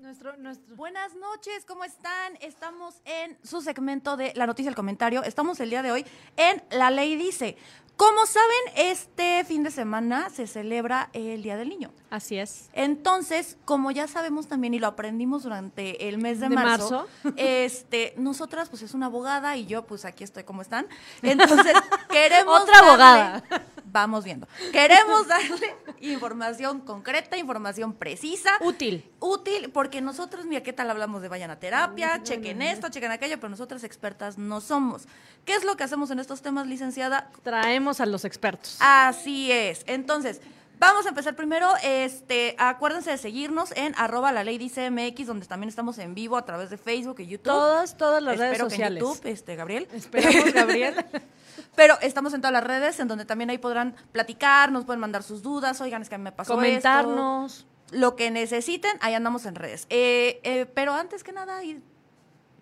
[0.00, 0.76] Nuestro, nuestro.
[0.76, 2.38] Buenas noches, ¿cómo están?
[2.40, 5.22] Estamos en su segmento de La Noticia del Comentario.
[5.22, 6.06] Estamos el día de hoy
[6.38, 7.58] en La Ley Dice.
[7.96, 11.90] Como saben, este fin de semana se celebra el Día del Niño.
[12.08, 12.70] Así es.
[12.72, 17.34] Entonces, como ya sabemos también y lo aprendimos durante el mes de, De marzo, marzo.
[17.36, 20.86] este, nosotras pues es una abogada y yo pues aquí estoy como están.
[21.20, 21.74] Entonces,
[22.08, 23.44] queremos Otra abogada.
[23.92, 24.46] Vamos viendo.
[24.72, 29.04] Queremos darle información concreta, información precisa, Útil.
[29.18, 33.36] útil, porque nosotros, mira, ¿qué tal hablamos de vayan a terapia, chequen esto, chequen aquello,
[33.38, 35.06] pero nosotras expertas no somos.
[35.44, 37.30] ¿Qué es lo que hacemos en estos temas, licenciada?
[37.42, 38.76] Traemos a los expertos.
[38.80, 39.82] Así es.
[39.86, 40.40] Entonces,
[40.78, 41.68] vamos a empezar primero.
[41.82, 46.36] Este, acuérdense de seguirnos en arroba la ley dice MX, donde también estamos en vivo
[46.36, 47.44] a través de Facebook y YouTube.
[47.44, 49.02] Todas, todas las Espero redes que sociales.
[49.02, 49.88] en YouTube, este, Gabriel.
[49.92, 50.94] Esperamos, Gabriel.
[51.76, 55.22] Pero estamos en todas las redes, en donde también ahí podrán platicar, nos pueden mandar
[55.22, 56.60] sus dudas, oigan, es que a mí me pasó esto.
[56.60, 57.66] Comentarnos.
[57.90, 59.86] Lo que necesiten, ahí andamos en redes.
[59.90, 61.82] Eh, eh, pero antes que nada, y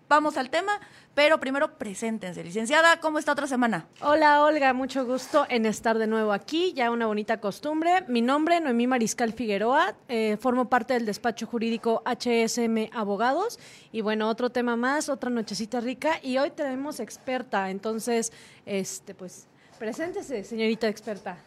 [0.09, 0.79] vamos al tema,
[1.13, 2.43] pero primero preséntense.
[2.43, 3.87] Licenciada, ¿cómo está otra semana?
[4.01, 8.03] Hola, Olga, mucho gusto en estar de nuevo aquí, ya una bonita costumbre.
[8.07, 13.59] Mi nombre, Noemí Mariscal Figueroa, eh, formo parte del despacho jurídico HSM Abogados.
[13.91, 16.19] Y bueno, otro tema más, otra nochecita rica.
[16.23, 18.33] Y hoy tenemos experta, entonces,
[18.65, 21.37] este, pues, preséntese, señorita experta.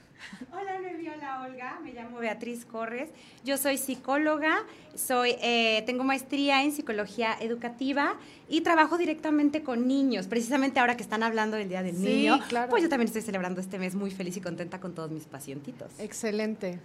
[0.53, 3.11] Hola Noemí, hola Olga, me llamo Beatriz Corres,
[3.45, 4.64] yo soy psicóloga,
[4.95, 8.14] soy, eh, tengo maestría en psicología educativa
[8.48, 12.39] y trabajo directamente con niños, precisamente ahora que están hablando del Día del Sí, Niño,
[12.48, 12.70] claro.
[12.70, 15.92] pues yo también estoy celebrando este mes muy feliz y contenta con todos mis pacientitos.
[15.98, 16.79] Excelente.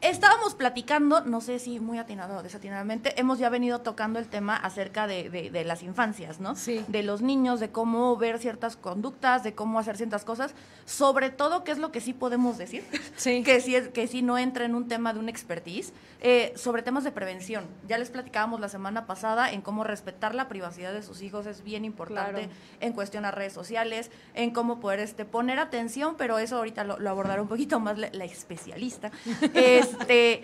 [0.00, 4.56] Estábamos platicando, no sé si muy atinado o desatinadamente, hemos ya venido tocando el tema
[4.56, 6.56] acerca de, de- de las infancias, ¿no?
[6.56, 6.82] Sí.
[6.88, 10.54] De los niños, de cómo ver ciertas conductas, de cómo hacer ciertas cosas,
[10.86, 12.82] sobre todo, qué es lo que sí podemos decir,
[13.16, 13.42] Sí.
[13.42, 16.82] que sí, es, que sí no entra en un tema de un expertise, eh, sobre
[16.82, 17.66] temas de prevención.
[17.86, 21.62] Ya les platicábamos la semana pasada en cómo respetar la privacidad de sus hijos es
[21.62, 22.10] bien importante
[22.44, 22.48] Claro.
[22.80, 26.98] en cuestión a redes sociales, en cómo poder este, poner atención, pero eso ahorita lo,
[26.98, 29.10] lo abordará un poquito más la, la especialista.
[29.98, 30.42] este,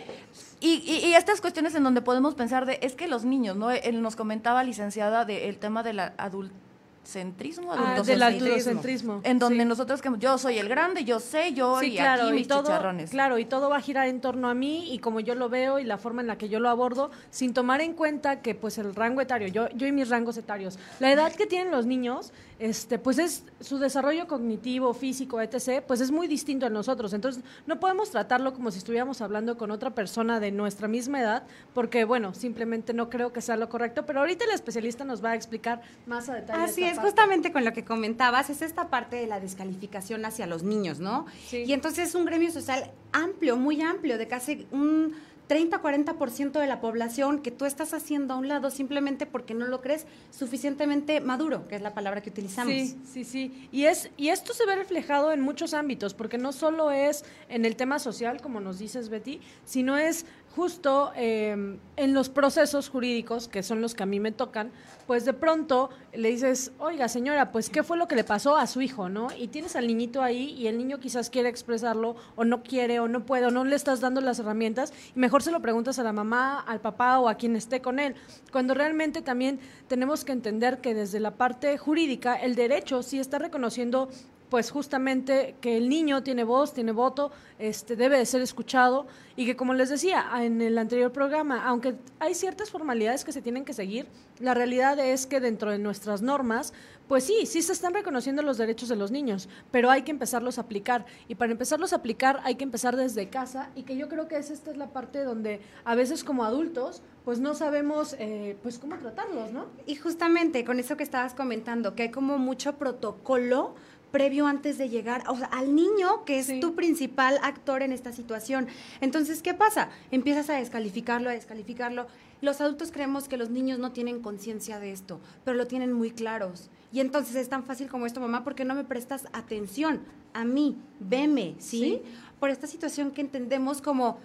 [0.61, 3.71] y, y- y estas cuestiones en donde podemos pensar de, es que los niños, ¿no?
[3.71, 9.69] Él nos comentaba, licenciada, del tema del adultcentrismo, Ah, del adultocentrismo, en donde sí.
[9.69, 12.49] nosotros, que yo soy el grande, yo sé, yo Sí, y claro, aquí y mis
[12.49, 13.11] todo, chicharrones.
[13.11, 15.79] claro, y todo va a girar en torno a mí y como yo lo veo
[15.79, 18.79] y la forma en la que yo lo abordo, sin tomar en cuenta que pues
[18.79, 22.33] el rango etario, yo, yo y mis rangos etarios, la edad que tienen los niños,
[22.59, 27.13] este, pues es su desarrollo cognitivo, físico, etc., pues es muy distinto a nosotros.
[27.13, 31.43] Entonces, no podemos tratarlo como si estuviéramos hablando con otra persona de nuestra misma edad,
[31.75, 35.31] porque bueno, simplemente no creo que sea lo correcto, pero ahorita el especialista nos va
[35.31, 36.65] a explicar más a detalle.
[36.65, 37.11] Así esta es, parte.
[37.11, 41.27] justamente con lo que comentabas, es esta parte de la descalificación hacia los niños, ¿no?
[41.49, 41.65] Sí.
[41.67, 45.15] Y entonces es un gremio social amplio, muy amplio, de casi un
[45.49, 49.81] 30-40% de la población que tú estás haciendo a un lado simplemente porque no lo
[49.81, 52.73] crees suficientemente maduro, que es la palabra que utilizamos.
[52.73, 53.69] Sí, sí, sí.
[53.71, 57.65] Y, es, y esto se ve reflejado en muchos ámbitos, porque no solo es en
[57.65, 63.47] el tema social, como nos dices, Betty, sino es justo eh, en los procesos jurídicos,
[63.47, 64.73] que son los que a mí me tocan,
[65.07, 68.67] pues de pronto le dices, oiga señora, pues qué fue lo que le pasó a
[68.67, 69.29] su hijo, ¿no?
[69.39, 73.07] Y tienes al niñito ahí y el niño quizás quiere expresarlo o no quiere o
[73.07, 76.03] no puede o no le estás dando las herramientas y mejor se lo preguntas a
[76.03, 78.15] la mamá, al papá o a quien esté con él,
[78.51, 83.39] cuando realmente también tenemos que entender que desde la parte jurídica el derecho sí está
[83.39, 84.09] reconociendo
[84.49, 89.45] pues justamente que el niño tiene voz, tiene voto, este debe de ser escuchado y
[89.45, 93.65] que como les decía en el anterior programa, aunque hay ciertas formalidades que se tienen
[93.65, 94.07] que seguir,
[94.39, 96.73] la realidad es que dentro de nuestras normas,
[97.09, 100.59] pues sí, sí se están reconociendo los derechos de los niños, pero hay que empezarlos
[100.59, 104.09] a aplicar y para empezarlos a aplicar hay que empezar desde casa y que yo
[104.09, 108.15] creo que es, esta es la parte donde a veces como adultos pues no sabemos
[108.21, 109.67] eh, pues cómo tratarlos, ¿no?
[109.85, 113.75] Y justamente con eso que estabas comentando, que hay como mucho protocolo
[114.11, 116.61] previo antes de llegar o sea, al niño que es Sí.
[116.61, 118.67] tu principal actor en esta situación.
[119.01, 119.89] Entonces, ¿qué pasa?
[120.11, 122.07] Empiezas a descalificarlo, a descalificarlo.
[122.41, 126.11] Los adultos creemos que los niños no tienen conciencia de esto, pero lo tienen muy
[126.11, 126.71] claros.
[126.93, 130.01] Y entonces es tan fácil como esto, mamá, porque no me prestas atención
[130.35, 130.77] a mí?
[131.01, 131.79] Veme, ¿sí?
[131.81, 132.03] Sí.
[132.39, 134.19] Por esta situación que entendemos como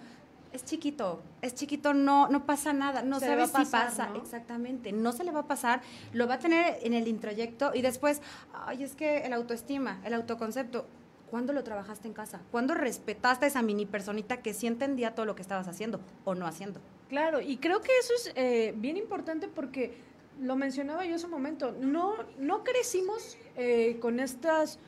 [0.52, 4.16] es chiquito, es chiquito, no, no pasa nada, no Se sabes si pasa, ¿no?
[4.16, 5.82] exactamente, no se le va a pasar,
[6.12, 8.20] lo va a tener en el introyecto y después,
[8.52, 10.86] ay, es que el autoestima, el autoconcepto,
[11.30, 12.40] ¿cuándo lo trabajaste en casa?
[12.50, 16.34] ¿Cuándo respetaste a esa mini personita que sí entendía todo lo que estabas haciendo o
[16.34, 16.80] no haciendo?
[17.08, 19.94] Claro, y creo que eso es eh, bien importante porque
[20.40, 24.78] lo mencionaba yo hace un momento, no, no crecimos eh, con estas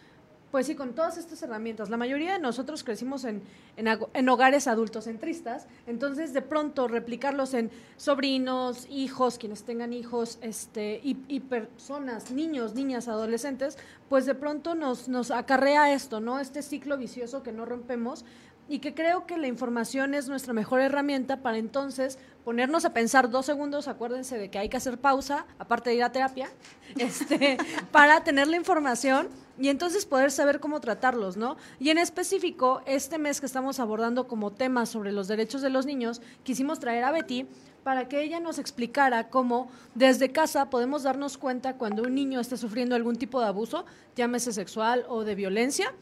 [0.54, 1.90] pues sí, con todas estas herramientas.
[1.90, 3.42] La mayoría de nosotros crecimos en,
[3.76, 11.16] en, hogares adultocentristas, entonces de pronto replicarlos en sobrinos, hijos, quienes tengan hijos, este, y,
[11.26, 13.76] y personas, niños, niñas, adolescentes,
[14.08, 16.38] pues de pronto nos, nos acarrea esto, ¿no?
[16.38, 18.24] Este ciclo vicioso que no rompemos
[18.68, 23.30] y que creo que la información es nuestra mejor herramienta para entonces ponernos a pensar
[23.30, 26.50] dos segundos, acuérdense de que hay que hacer pausa, aparte de ir a terapia,
[26.98, 27.56] este,
[27.90, 31.56] para tener la información y entonces poder saber cómo tratarlos, ¿no?
[31.80, 35.86] Y en específico, este mes que estamos abordando como tema sobre los derechos de los
[35.86, 37.46] niños, quisimos traer a Betty
[37.82, 42.56] para que ella nos explicara cómo desde casa podemos darnos cuenta cuando un niño está
[42.56, 43.84] sufriendo algún tipo de abuso,
[44.16, 45.92] llámese sexual o de violencia,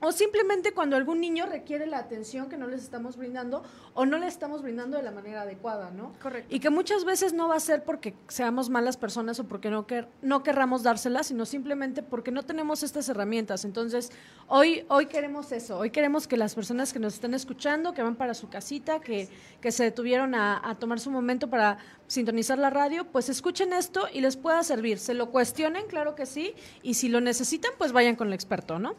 [0.00, 3.62] o simplemente cuando algún niño requiere la atención que no les estamos brindando
[3.94, 6.12] o no le estamos brindando de la manera adecuada, ¿no?
[6.22, 6.54] Correcto.
[6.54, 9.86] Y que muchas veces no va a ser porque seamos malas personas o porque no,
[9.86, 13.64] quer no querramos dárselas, sino simplemente porque no tenemos estas herramientas.
[13.64, 14.10] Entonces,
[14.46, 18.16] hoy, hoy queremos eso, hoy queremos que las personas que nos estén escuchando, que van
[18.16, 19.28] para su casita, que,
[19.60, 24.06] que se detuvieron a, a tomar su momento para sintonizar la radio, pues escuchen esto
[24.12, 24.98] y les pueda servir.
[24.98, 28.78] Se lo cuestionen, claro que sí, y si lo necesitan, pues vayan con el experto,
[28.78, 28.94] ¿no?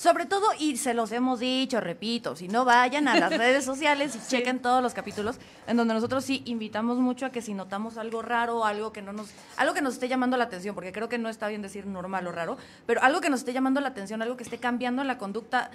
[0.00, 4.16] Sobre todo, y se los hemos dicho, repito, si no vayan a las redes sociales
[4.16, 5.36] y chequen todos los capítulos,
[5.66, 9.12] en donde nosotros sí invitamos mucho a que si notamos algo raro, algo que no
[9.12, 11.84] nos, algo que nos esté llamando la atención, porque creo que no está bien decir
[11.84, 12.56] normal o raro,
[12.86, 15.70] pero algo que nos esté llamando la atención, algo que esté cambiando en la conducta,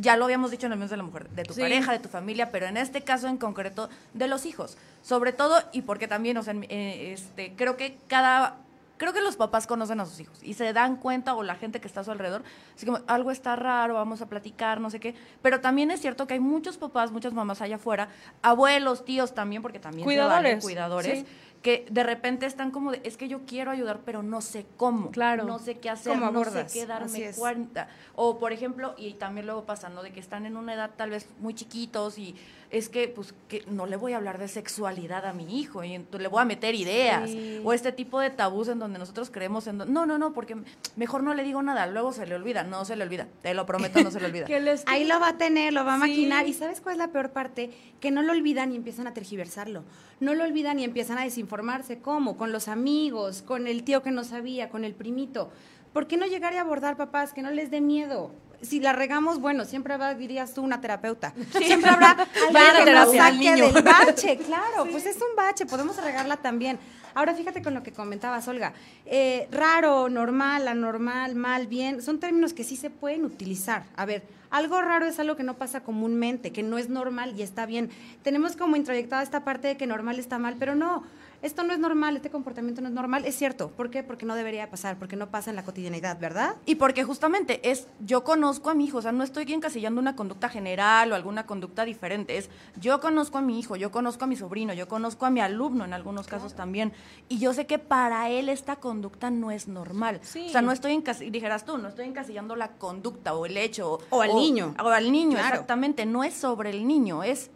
[0.00, 2.08] ya lo habíamos dicho en el mes de la mujer, de tu pareja, de tu
[2.08, 4.78] familia, pero en este caso en concreto de los hijos.
[5.02, 8.56] Sobre todo, y porque también, o sea, eh, este, creo que cada
[8.96, 11.80] creo que los papás conocen a sus hijos y se dan cuenta, o la gente
[11.80, 12.42] que está a su alrededor,
[12.74, 15.14] así como algo está raro, vamos a platicar, no sé qué.
[15.42, 18.08] Pero también es cierto que hay muchos papás, muchas mamás allá afuera,
[18.42, 21.24] abuelos, tíos también, porque también cuidadores, cuidadores.
[21.62, 25.10] Que de repente están como de, es que yo quiero ayudar, pero no sé cómo.
[25.10, 25.44] Claro.
[25.44, 27.88] No sé qué hacer, no sé qué darme cuenta.
[28.14, 31.28] O, por ejemplo, y también luego pasando de que están en una edad tal vez
[31.40, 32.36] muy chiquitos y
[32.70, 35.98] es que pues que no le voy a hablar de sexualidad a mi hijo y
[35.98, 37.30] le voy a meter ideas
[37.64, 40.56] o este tipo de tabús en donde nosotros creemos en no no no porque
[40.96, 43.66] mejor no le digo nada luego se le olvida no se le olvida te lo
[43.66, 44.46] prometo no se le olvida.
[44.86, 47.30] Ahí lo va a tener lo va a maquinar y sabes cuál es la peor
[47.30, 47.70] parte
[48.00, 49.84] que no lo olvidan y empiezan a tergiversarlo.
[50.20, 54.10] No lo olvidan y empiezan a desinformarse cómo con los amigos con el tío que
[54.10, 55.50] no sabía con el primito.
[55.92, 58.30] ¿Por qué no llegar y abordar papás que no les dé miedo?
[58.62, 61.32] Si la regamos, bueno, siempre habrá, dirías tú, una terapeuta.
[61.50, 62.10] Siempre habrá
[62.54, 66.78] alguien que nos saque del bache, claro, pues es un bache, podemos regarla también.
[67.14, 68.74] Ahora fíjate con lo que comentabas, Olga.
[69.06, 73.84] Eh, raro, normal, anormal, mal, bien, son términos que sí se pueden utilizar.
[73.96, 77.42] A ver, algo raro es algo que no pasa comúnmente, que no es normal y
[77.42, 77.90] está bien.
[78.22, 81.04] Tenemos como introyectada esta parte de que normal está mal, pero no
[81.46, 83.70] esto no es normal, este comportamiento no es normal, es cierto.
[83.70, 84.02] ¿Por qué?
[84.02, 86.56] Porque no debería pasar, porque no pasa en la cotidianidad, ¿verdad?
[86.66, 90.16] Y porque justamente es, yo conozco a mi hijo, o sea, no estoy encasillando una
[90.16, 92.50] conducta general o alguna conducta diferente, es,
[92.80, 95.84] yo conozco a mi hijo, yo conozco a mi sobrino, yo conozco a mi alumno
[95.84, 96.92] en algunos casos también,
[97.28, 100.20] y yo sé que para él esta conducta no es normal.
[100.22, 104.00] O sea, no estoy encasillando, dijeras tú, no estoy encasillando la conducta o el hecho.
[104.10, 104.74] O al niño.
[104.82, 107.50] O al niño, exactamente, no es sobre el niño, es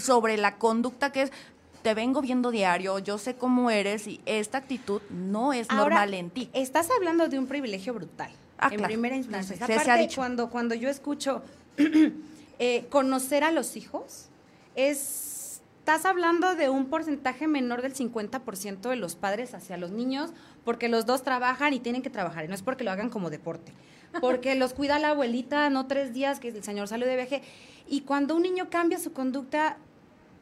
[0.00, 1.32] sobre la conducta que es
[1.84, 6.30] te vengo viendo diario, yo sé cómo eres y esta actitud no es normal en
[6.30, 6.48] ti.
[6.54, 8.30] Estás hablando de un privilegio brutal.
[8.56, 9.56] Ah, en primera instancia.
[9.62, 11.42] Aparte, cuando, cuando yo escucho
[12.58, 14.30] eh, conocer a los hijos,
[14.74, 20.30] es, estás hablando de un porcentaje menor del 50% de los padres hacia los niños,
[20.64, 23.28] porque los dos trabajan y tienen que trabajar, y no es porque lo hagan como
[23.28, 23.74] deporte,
[24.22, 27.42] porque los cuida la abuelita, no tres días que el señor salió de viaje.
[27.86, 29.76] Y cuando un niño cambia su conducta,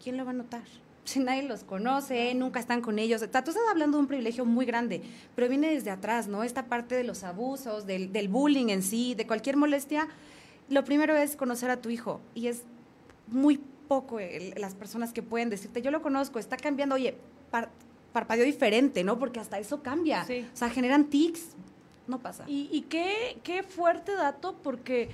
[0.00, 0.62] ¿quién lo va a notar?
[1.04, 3.20] Si nadie los conoce, nunca están con ellos.
[3.20, 5.02] tú estás hablando de un privilegio muy grande,
[5.34, 6.44] pero viene desde atrás, ¿no?
[6.44, 10.08] Esta parte de los abusos, del, del bullying en sí, de cualquier molestia.
[10.68, 12.62] Lo primero es conocer a tu hijo y es
[13.26, 14.18] muy poco
[14.56, 17.16] las personas que pueden decirte, yo lo conozco, está cambiando, oye,
[17.50, 17.68] par,
[18.12, 19.18] parpadeó diferente, ¿no?
[19.18, 20.22] Porque hasta eso cambia.
[20.22, 21.48] O sea, generan tics,
[22.06, 22.44] no pasa.
[22.46, 25.10] Y, y qué, qué fuerte dato, porque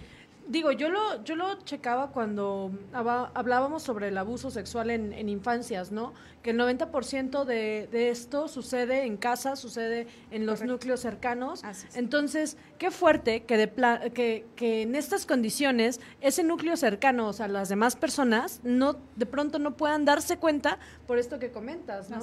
[0.49, 5.93] digo, yo lo, yo lo checaba cuando hablábamos sobre el abuso sexual en, en infancias,
[5.93, 6.15] ¿no?
[6.43, 11.63] Que el 90% de, de esto sucede en casa, sucede en los núcleos cercanos.
[11.95, 17.49] Entonces, qué fuerte que, de que, que en estas condiciones ese núcleo cercano, o sea,
[17.49, 22.19] las demás personas, no de pronto no puedan darse cuenta por esto que comentas, ¿no?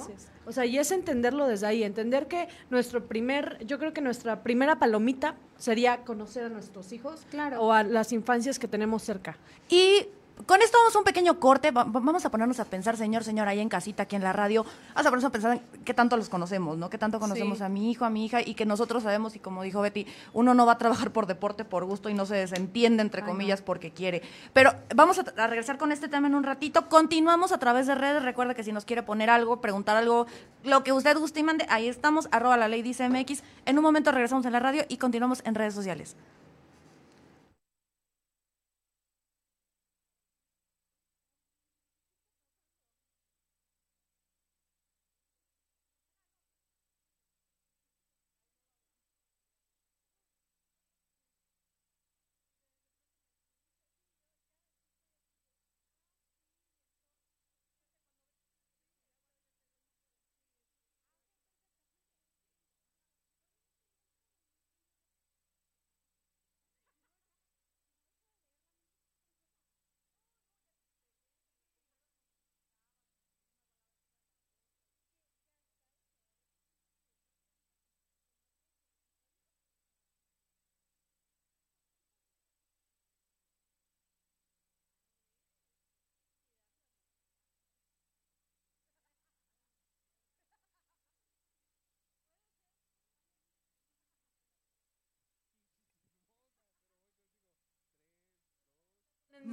[0.46, 4.42] O sea, y es entenderlo desde ahí, entender que nuestro primer, yo creo que nuestra
[4.42, 7.60] primera palomita sería conocer a nuestros hijos claro.
[7.60, 9.36] o a las infancias que tenemos cerca.
[9.68, 10.08] Y
[10.44, 11.70] con esto vamos a un pequeño corte.
[11.70, 14.32] va- va- vamos a ponernos a pensar, señor, señora, ahí en casita, aquí en la
[14.32, 14.64] radio.
[14.64, 16.90] Vamos a ponernos a pensar en qué tanto los conocemos, ¿no?
[16.90, 17.64] Qué tanto conocemos Sí.
[17.64, 20.52] a mi hijo, a mi hija, y que nosotros sabemos, y como dijo Betty, uno
[20.54, 23.90] no va a trabajar por deporte, por gusto, y no se desentiende, entre comillas, porque
[23.92, 24.22] quiere.
[24.52, 26.88] Pero vamos a, a regresar con este tema en un ratito.
[26.88, 28.22] Continuamos a través de redes.
[28.22, 30.26] Recuerda que si nos quiere poner algo, preguntar algo,
[30.64, 33.42] lo que usted guste y mande, ahí estamos, arroba la ley dice MX.
[33.64, 36.14] En un momento regresamos en la radio y continuamos en redes sociales.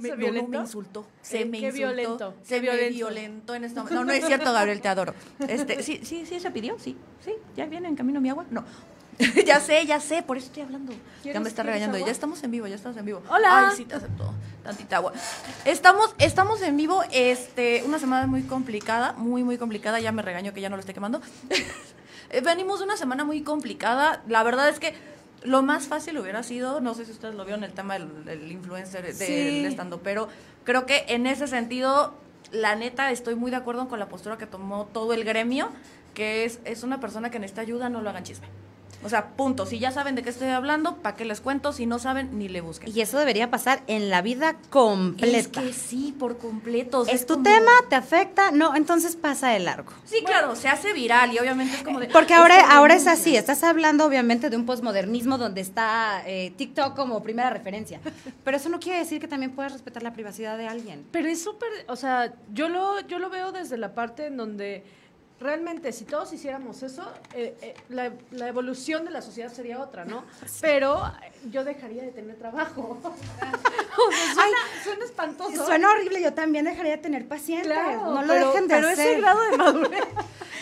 [0.00, 1.06] ¿Se no, me insultó.
[1.22, 1.76] Se Eh, me qué insultó.
[1.94, 2.94] violento, Se qué me violento.
[2.96, 5.14] violentó en esta No, no es cierto, Gabriel, te adoro.
[5.46, 6.96] Este, sí, sí, sí se pidió, sí.
[7.24, 8.44] Sí, ya viene en camino mi agua.
[8.50, 8.64] No.
[9.46, 10.92] ya sé, ya sé, por eso estoy hablando.
[10.92, 11.96] Ya ¿Quieres- me está regañando.
[11.96, 12.06] agua?
[12.08, 13.22] Ya estamos en vivo, ya estamos en vivo.
[13.30, 13.68] Hola.
[13.70, 14.34] Ay, sí te acepto.
[14.64, 15.12] Tantita agua.
[15.64, 20.00] Estamos, estamos en vivo, este, una semana muy complicada, muy, muy complicada.
[20.00, 21.20] Ya me regaño que ya no lo esté quemando.
[22.30, 24.22] Eh, Venimos de una semana muy complicada.
[24.26, 24.94] La verdad es que
[25.44, 28.50] lo más fácil hubiera sido, no sé si ustedes lo vieron, el tema del, del
[28.50, 29.64] influencer, del Sí.
[29.66, 30.28] estando, pero
[30.64, 32.14] creo que en ese sentido,
[32.50, 35.68] la neta, estoy muy de acuerdo con la postura que tomó todo el gremio,
[36.14, 38.46] que es, es una persona que necesita ayuda, no lo hagan chisme.
[39.04, 39.66] O sea, punto.
[39.66, 41.72] Si ya saben de qué estoy hablando, ¿para qué les cuento?
[41.72, 42.90] Si no saben, ni le busquen.
[42.96, 45.36] Y eso debería pasar en la vida completa.
[45.38, 47.00] Es que sí, por completo.
[47.00, 49.92] o sea, es tu como- tema, te afecta, no, entonces pasa de largo.
[50.04, 52.06] Sí, claro, se hace viral y obviamente es como de...
[52.08, 56.22] Porque es ahora, que ahora es así, estás hablando obviamente de un posmodernismo donde está
[56.26, 58.00] eh, TikTok como primera referencia.
[58.44, 61.04] Pero eso no quiere decir que también puedas respetar la privacidad de alguien.
[61.10, 64.84] Pero es súper, o sea, yo lo, yo lo veo desde la parte en donde
[65.40, 67.02] realmente si todos hiciéramos eso,
[67.34, 70.24] eh, eh, la, la evolución de la sociedad sería otra, ¿no?
[70.60, 72.98] Pero eh, yo dejaría de tener trabajo.
[73.02, 75.66] o sea, suena, suena espantoso.
[75.66, 77.66] Suena horrible, yo también dejaría de tener pacientes.
[77.72, 79.08] Claro, no lo pero, dejen de pero hacer.
[79.08, 80.04] ese grado de madurez.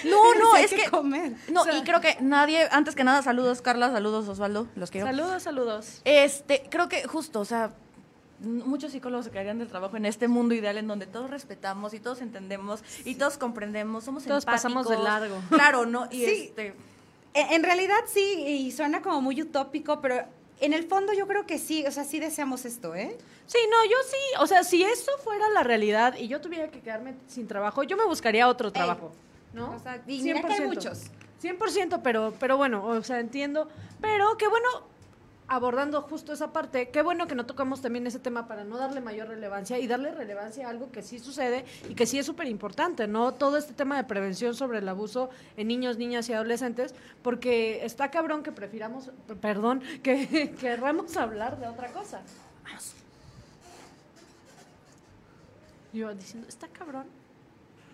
[0.04, 0.90] No, no, es que que...
[0.90, 1.32] comer.
[1.48, 4.90] No, O sea- y creo que nadie, antes que nada, saludos Carla, saludos Osvaldo, los
[4.90, 5.06] quiero.
[5.06, 6.00] saludos, saludos.
[6.04, 7.72] Este, creo que justo, o sea,
[8.42, 12.00] muchos psicólogos se caerían del trabajo en este mundo ideal en donde todos respetamos y
[12.00, 15.36] todos entendemos y todos comprendemos, somos Todos pasamos de largo.
[15.50, 16.06] Claro, ¿no?
[16.10, 16.44] Y Sí.
[16.48, 16.74] este,
[17.34, 20.22] En en realidad sí, y suena como muy utópico, pero
[20.60, 23.16] en el fondo yo creo que sí, o sea, sí deseamos esto, ¿eh?
[23.46, 26.80] Sí, no, yo sí, o sea, si eso fuera la realidad y yo tuviera que
[26.80, 29.12] quedarme sin trabajo, yo me buscaría otro trabajo,
[29.52, 29.74] ¿no?
[29.74, 31.10] O sea, y mira que hay muchos.
[31.42, 33.68] 100%, pero, pero bueno, o sea, entiendo.
[34.00, 34.68] Pero qué bueno,
[35.52, 39.02] abordando justo esa parte, qué bueno que no tocamos también ese tema para no darle
[39.02, 42.46] mayor relevancia y darle relevancia a algo que sí sucede y que sí es súper
[42.46, 43.34] importante, ¿no?
[43.34, 45.28] Todo este tema de prevención sobre el abuso
[45.58, 49.10] en niños, niñas y adolescentes, porque está cabrón que prefiramos,
[49.42, 52.22] perdón, que querramos hablar de otra cosa.
[55.92, 57.04] Yo diciendo, está cabrón.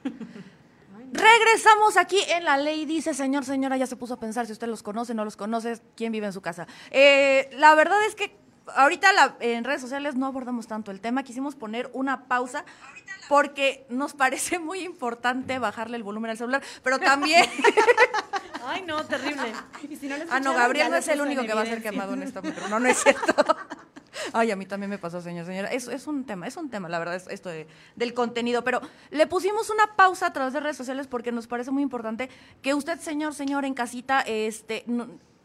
[1.13, 4.67] Regresamos aquí en la ley, dice señor, señora, ya se puso a pensar si usted
[4.67, 6.67] los conoce, no los conoce, quién vive en su casa.
[6.91, 8.37] Eh, la verdad es que
[8.75, 12.65] ahorita la- en redes sociales no abordamos tanto el tema, quisimos poner una pausa
[13.29, 17.45] porque nos parece muy importante bajarle el volumen al celular, pero también...
[18.67, 19.53] Ay, no, terrible.
[19.89, 21.83] Y si no lo ah, no, Gabriel no es el único que va a ser
[21.83, 23.35] quemado en esta micro, no, no es cierto.
[24.33, 25.73] Ay, a mí también me pasó, señor, señora.
[25.73, 28.65] Es, es un tema, es un tema, la verdad, es esto de- del contenido.
[28.65, 32.29] Pero le pusimos una pausa a través de redes sociales porque nos parece muy importante
[32.63, 34.85] que usted, señor, señor, en casita, este,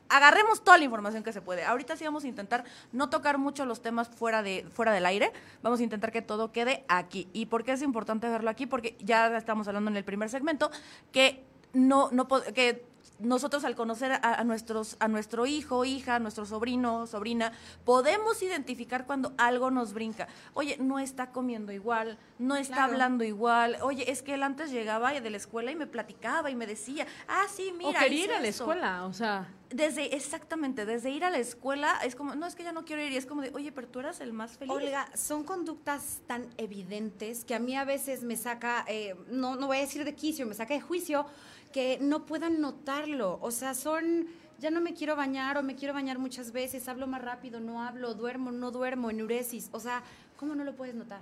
[0.09, 1.63] agarremos toda la información que se puede.
[1.63, 5.31] Ahorita sí vamos a intentar no tocar mucho los temas fuera, de, fuera del aire.
[5.63, 7.27] Vamos a intentar que todo quede aquí.
[7.33, 8.65] ¿Y por qué es importante verlo aquí?
[8.67, 10.69] Porque ya estamos hablando en el primer segmento
[11.11, 12.85] que no, no que
[13.19, 17.51] nosotros al conocer a, a nuestros a nuestro hijo, hija, nuestro sobrino, sobrina,
[17.85, 20.27] podemos identificar cuando algo nos brinca.
[20.53, 22.93] Oye, no está comiendo igual, no está Claro.
[22.93, 23.77] hablando igual.
[23.81, 27.05] Oye, es que él antes llegaba de la escuela y me platicaba y me decía,
[27.27, 27.91] ah, sí, mira.
[27.91, 28.63] o quería ir a la esto".
[28.63, 29.47] escuela, o sea.
[29.69, 33.01] desde, exactamente, desde ir a la escuela, es como, no, es que ya no quiero
[33.03, 34.73] ir, y es como de, oye, pero tú eras el más feliz.
[34.73, 39.67] Olga, son conductas tan evidentes que a mí a veces me saca, eh, no, no
[39.67, 41.25] voy a decir de quicio, me saca de juicio,
[41.73, 43.37] que no puedan notarlo.
[43.41, 44.27] O sea, son,
[44.59, 47.81] ya no me quiero bañar o me quiero bañar muchas veces, hablo más rápido, no
[47.83, 49.67] hablo, duermo, no duermo, enuresis.
[49.73, 50.03] O sea,
[50.37, 51.19] ¿cómo no lo puedes notar?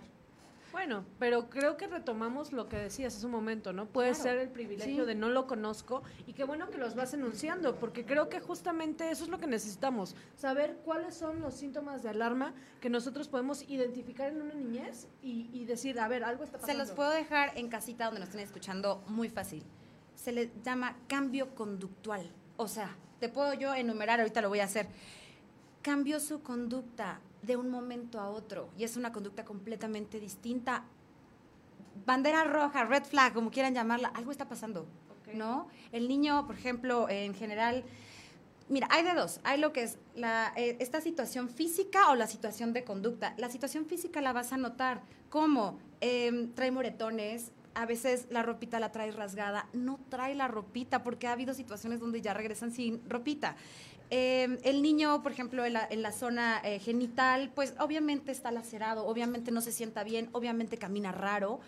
[0.71, 3.87] Bueno, pero creo que retomamos lo que decías hace un momento, ¿no?
[3.87, 5.05] Puede Claro, ser el privilegio sí.
[5.07, 9.11] de no lo conozco y qué bueno que los vas enunciando, porque creo que justamente
[9.11, 13.63] eso es lo que necesitamos, saber cuáles son los síntomas de alarma que nosotros podemos
[13.69, 16.83] identificar en una niñez y, y decir, a ver, algo está Se pasando.
[16.85, 19.65] los puedo dejar en casita donde nos estén escuchando muy fácil.
[20.21, 22.29] Se le llama cambio conductual.
[22.57, 24.87] O sea, te puedo yo enumerar, ahorita lo voy a hacer.
[25.81, 30.83] Cambió su conducta de un momento a otro y es una conducta completamente distinta.
[32.05, 35.33] Bandera roja, red flag, como quieran llamarla, algo está pasando, Ok.
[35.33, 35.67] ¿no?
[35.91, 37.83] El niño, por ejemplo, en general,
[38.69, 39.41] Mira, hay de dos.
[39.43, 43.33] Hay lo que es la, eh, esta situación física o la situación de conducta.
[43.37, 45.01] La situación física la vas a notar.
[45.29, 45.77] ¿Cómo?
[45.99, 49.67] Em, trae moretones, a veces la ropita la trae rasgada.
[49.73, 53.55] No trae la ropita porque ha habido situaciones donde ya regresan sin ropita.
[54.09, 58.51] Em, el niño, por ejemplo, en la, en la zona eh, genital, pues obviamente está
[58.51, 61.61] lacerado, obviamente no se sienta bien, obviamente camina raro.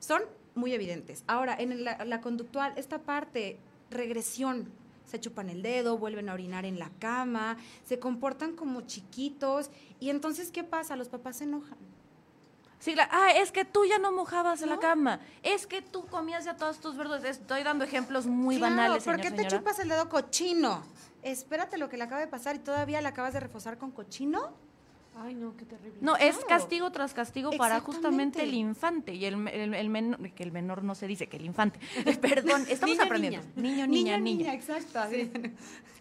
[0.00, 0.22] Son
[0.56, 1.22] muy evidentes.
[1.28, 3.58] Ahora, en la, la conductual, esta parte,
[3.90, 4.72] regresión,
[5.06, 7.56] se chupan el dedo, vuelven a orinar en la cama,
[7.86, 9.70] se comportan como chiquitos
[10.00, 10.96] y entonces ¿qué pasa?
[10.96, 11.78] Los papás se enojan.
[12.84, 15.18] Sí, la- ah, es que tú ya no mojabas la cama.
[15.42, 17.24] Es que tú comías ya todos tus verduras.
[17.24, 19.56] Estoy dando ejemplos muy Claro, banales, ¿por señor, qué te señora.
[19.58, 20.82] chupas el dedo cochino?
[21.22, 24.50] Espérate lo que le acaba de pasar y todavía le acabas de reforzar con cochino.
[25.16, 25.96] Ay, no, qué terrible.
[26.02, 26.46] No, es Claro.
[26.48, 30.84] castigo tras castigo para justamente el infante y el, el, el menor, que el menor
[30.84, 31.78] no se dice, que el infante.
[32.20, 33.46] Perdón, estamos Niño, aprendiendo.
[33.56, 33.86] niña.
[33.86, 34.52] Niño, niña, niña.
[34.52, 34.98] exacto.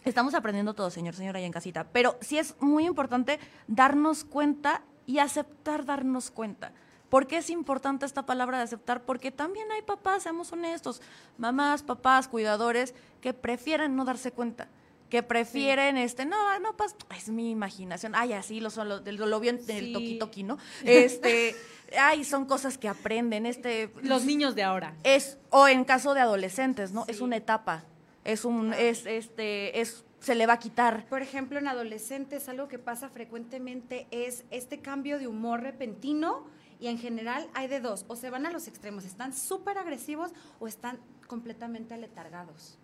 [0.04, 1.86] Estamos aprendiendo todo, señor, señora, ahí en casita.
[1.94, 6.72] Pero sí es muy importante darnos cuenta y aceptar darnos cuenta.
[7.10, 9.04] ¿Por qué es importante esta palabra de aceptar?
[9.04, 11.02] Porque también hay papás, seamos honestos,
[11.38, 14.68] mamás, papás, cuidadores, que prefieren no darse cuenta.
[15.10, 18.16] Que prefieren, este, no, no pasa, es mi imaginación.
[18.16, 19.94] Ay, así lo son, lo, lo, lo vio en el Sí.
[19.94, 20.58] toqui toqui, ¿no?
[20.86, 21.56] Este,
[22.00, 23.94] ay, son cosas que aprenden, este.
[24.02, 24.96] Los niños de ahora.
[25.04, 27.06] Es, o en caso de adolescentes, ¿no?
[27.08, 27.84] Es una etapa.
[28.24, 31.06] Es un, es, este, es, se le va a quitar.
[31.08, 36.46] Por ejemplo, en adolescentes algo que pasa frecuentemente es este cambio de humor repentino
[36.80, 40.32] y en general hay de dos, o se van a los extremos, están súper agresivos
[40.60, 42.78] o están completamente aletargados.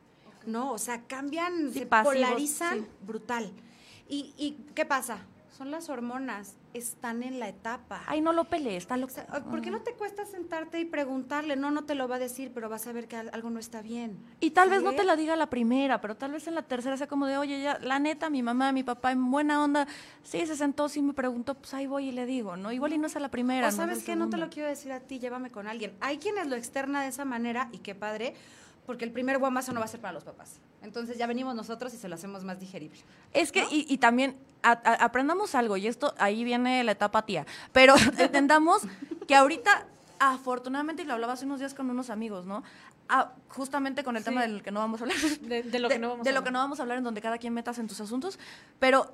[0.45, 0.71] ¿No?
[0.71, 2.87] O sea, cambian, Sí, se pasivos, polarizan sí.
[3.01, 3.51] brutal.
[4.07, 5.19] ¿Y, ¿Y qué pasa?
[5.59, 8.01] Son las hormonas, están en la etapa.
[8.07, 9.11] Ay, no lo pelees, está loco.
[9.11, 11.57] O sea, ¿Por qué no te cuesta sentarte y preguntarle?
[11.57, 13.59] No, no te lo va a decir, pero vas a ver que al- algo no
[13.59, 14.17] está bien.
[14.39, 16.95] Y tal vez no te la diga la primera, pero tal vez en la tercera
[16.95, 19.85] sea como de, oye, ya, la neta, mi mamá, mi papá, en buena onda,
[20.23, 22.71] sí se sentó, sí me preguntó, pues ahí voy y le digo, ¿no?
[22.71, 23.67] Igual y no es a la primera.
[23.67, 25.93] O no sabes que no te lo quiero decir a ti, llévame con alguien.
[25.99, 28.33] Hay quienes lo externa de esa manera y qué padre,
[28.85, 30.61] porque el primer guamazo no va a ser para los papás.
[30.81, 32.97] Entonces ya venimos nosotros y se lo hacemos más digerible.
[33.33, 37.25] Es que, y, y también a- a- aprendamos algo, y esto ahí viene la etapa
[37.25, 38.81] tía, pero entendamos
[39.27, 39.85] que ahorita,
[40.19, 42.63] afortunadamente, y lo hablaba hace unos días con unos amigos, ¿no?
[43.09, 45.17] Ah, justamente con el tema del que no vamos a hablar.
[45.41, 46.53] De, de lo que no vamos de a lo que hablar.
[46.53, 48.37] no vamos a hablar, en donde cada quien metas en tus asuntos,
[48.79, 49.11] pero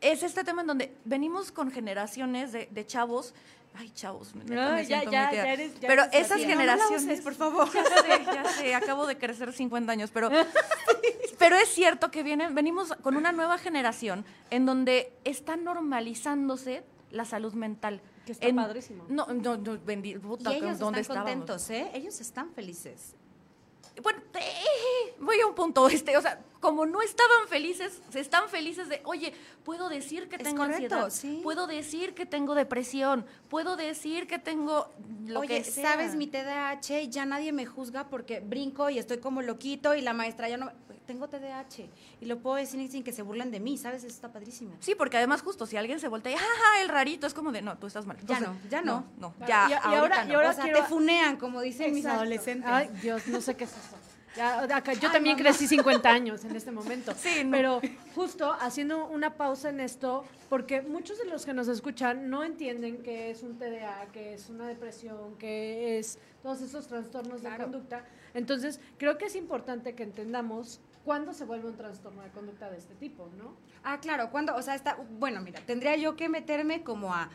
[0.00, 3.34] es este tema en donde venimos con generaciones de, de chavos.
[3.74, 6.38] Ay, chavos, me, neta, me ya, siento ya, ya eres- ya Pero eres esas.
[6.38, 7.68] No, no generaciones, uses, por favor.
[7.72, 10.30] Ya sé, ya sé, acabo de crecer 50 años, pero,
[11.38, 17.24] pero es cierto que vienen, venimos con una nueva generación en donde está normalizándose la
[17.24, 18.00] salud mental.
[18.26, 19.04] Que está En- padrísimo.
[19.08, 21.30] No, no, no, bendi- puta, y ellos ¿dónde están estábamos?
[21.46, 21.90] contentos, ¿eh?
[21.94, 23.14] Ellos están felices.
[24.02, 28.48] Bueno, eh, voy a un punto, este, o sea, como no estaban felices, se están
[28.48, 29.32] felices de, oye,
[29.64, 31.40] puedo decir que Es tengo correcto, ansiedad, sí.
[31.42, 34.90] puedo decir que tengo depresión, puedo decir que tengo
[35.26, 35.92] lo Oye, que sea.
[35.92, 37.08] ¿sabes mi TDAH?
[37.10, 40.70] Ya nadie me juzga porque brinco y estoy como loquito y la maestra ya no...
[41.06, 41.88] Tengo TDAH
[42.20, 44.04] y lo puedo decir sin que se burlen de mí, ¿sabes?
[44.04, 44.74] Eso está padrísimo.
[44.80, 47.62] Sí, porque además justo si alguien se voltea y jaja, el rarito, es como de,
[47.62, 48.18] no, tú estás mal.
[48.26, 49.06] Ya no, ya no.
[49.16, 50.30] No, Y- ya, y ahora- no.
[50.30, 52.68] y ahora o sea, quiero- te funean, como dicen mis adolescentes.
[52.70, 53.96] Ay, Dios, no sé qué es eso.
[54.38, 55.48] Ya, acá, yo Ay, también mamá.
[55.48, 57.12] crecí 50 años en este momento.
[57.18, 57.50] Sí, no.
[57.50, 57.80] Pero
[58.14, 63.02] justo haciendo una pausa en esto, porque muchos de los que nos escuchan no entienden
[63.02, 68.04] que es un TDA, que es una depresión, que es todos esos trastornos de conducta.
[68.34, 72.78] Entonces, creo que es importante que entendamos cuándo se vuelve un trastorno de conducta de
[72.78, 73.56] este tipo, ¿no?
[73.82, 77.28] Ah, claro, cuando, o sea, está, bueno, mira, tendría yo que meterme como a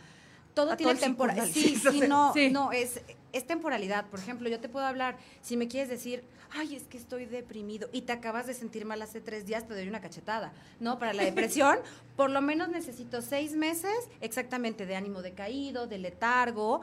[0.54, 1.48] todo A tiene temporalidad.
[1.48, 2.50] Sí, sí, no, sí.
[2.52, 3.02] no, es,
[3.34, 4.06] es temporalidad.
[4.06, 7.89] Por ejemplo, yo te puedo hablar, si me quieres decir, ay, es que estoy deprimido
[7.91, 10.54] y te acabas de sentir mal hace tres días, te doy una cachetada.
[10.80, 11.80] No, para la depresión,
[12.15, 16.82] por lo menos necesito seis meses exactamente de ánimo decaído, de letargo,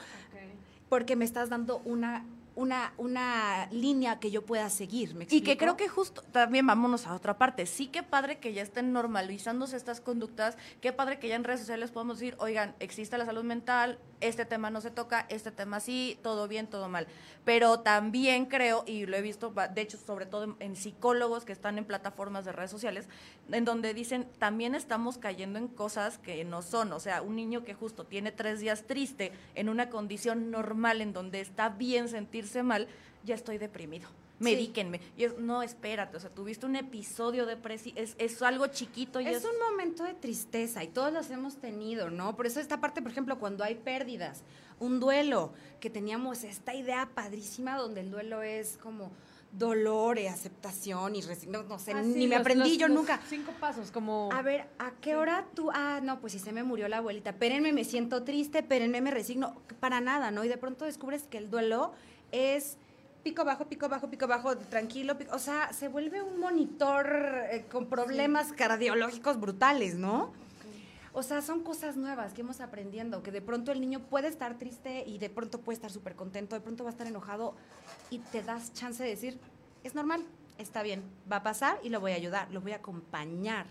[0.88, 5.14] porque me estás dando una, una, una línea que yo pueda seguir.
[5.14, 7.64] ¿me Y que creo que justo, también vámonos a otra parte.
[7.66, 11.60] Sí que padre que ya estén normalizándose estas conductas, qué padre que ya en redes
[11.60, 15.80] sociales podemos decir, oigan, existe la salud mental, este tema no se toca, este tema
[15.80, 17.06] sí, todo bien, todo mal.
[17.44, 21.78] Pero también creo, y lo he visto, de hecho, sobre todo en psicólogos que están
[21.78, 23.08] en plataformas de redes sociales,
[23.50, 26.92] en donde dicen, también estamos cayendo en cosas que no son.
[26.92, 31.12] O sea, un niño que justo tiene tres días triste en una condición normal, en
[31.12, 32.88] donde está bien sentirse mal,
[33.24, 34.08] ya estoy deprimido.
[34.40, 35.00] Medíquenme.
[35.16, 39.20] Y es, no, espérate, o sea, tuviste un episodio de presi, es, es algo chiquito
[39.20, 42.34] y es, Es un momento de tristeza y todos los hemos tenido, ¿no?
[42.36, 44.42] Por eso esta parte, por ejemplo, cuando hay pérdidas,
[44.78, 49.10] un duelo, que teníamos esta idea padrísima donde el duelo es como
[49.52, 52.96] dolor y aceptación y resignación, no sé, Ah, ni me los- aprendí los- yo los
[52.96, 53.20] nunca.
[53.28, 54.30] Cinco pasos, como.
[54.32, 55.70] A ver, ¿a qué hora tú?
[55.74, 57.30] Ah, no, pues si se me murió la abuelita.
[57.30, 59.60] Espérenme, me siento triste, espérenme, me resigno.
[59.80, 60.44] Para nada, ¿no?
[60.44, 61.92] Y de pronto descubres que el duelo
[62.30, 62.78] es
[63.22, 67.06] pico bajo, pico bajo, pico bajo, tranquilo, pico- o sea, se vuelve un monitor
[67.50, 70.32] eh, con problemas cardiológicos brutales, ¿no?
[71.12, 74.58] O sea, son cosas nuevas que hemos aprendiendo, que de pronto el niño puede estar
[74.58, 77.56] triste y de pronto puede estar súper contento, de pronto va a estar enojado
[78.10, 79.40] y te das chance de decir,
[79.82, 80.24] es normal,
[80.58, 83.66] está bien, va a pasar y lo voy a ayudar, lo voy a acompañar.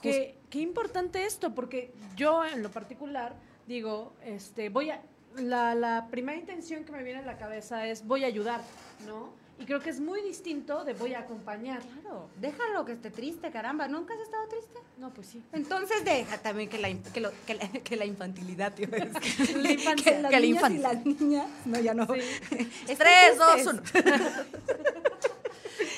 [0.00, 3.34] Qué, qué importante esto, porque yo en lo particular
[3.68, 5.02] digo, este, voy a,
[5.36, 8.60] la, la primera intención que me viene a la cabeza es voy a ayudar,
[9.06, 9.40] ¿no?
[9.58, 11.80] Y creo que es muy distinto de voy a acompañar.
[12.00, 14.80] Claro, déjalo que esté triste, caramba, ¿nunca has estado triste?
[14.98, 15.42] No, pues sí.
[15.52, 20.12] Entonces deja también que la, que lo- que la, que la infantilidad, tío, La infancia.
[20.16, 20.80] que, las Que la y infancia.
[20.94, 22.06] las niñas, no, ya no.
[22.06, 22.68] Sí.
[22.98, 23.82] Tres, dos, uno.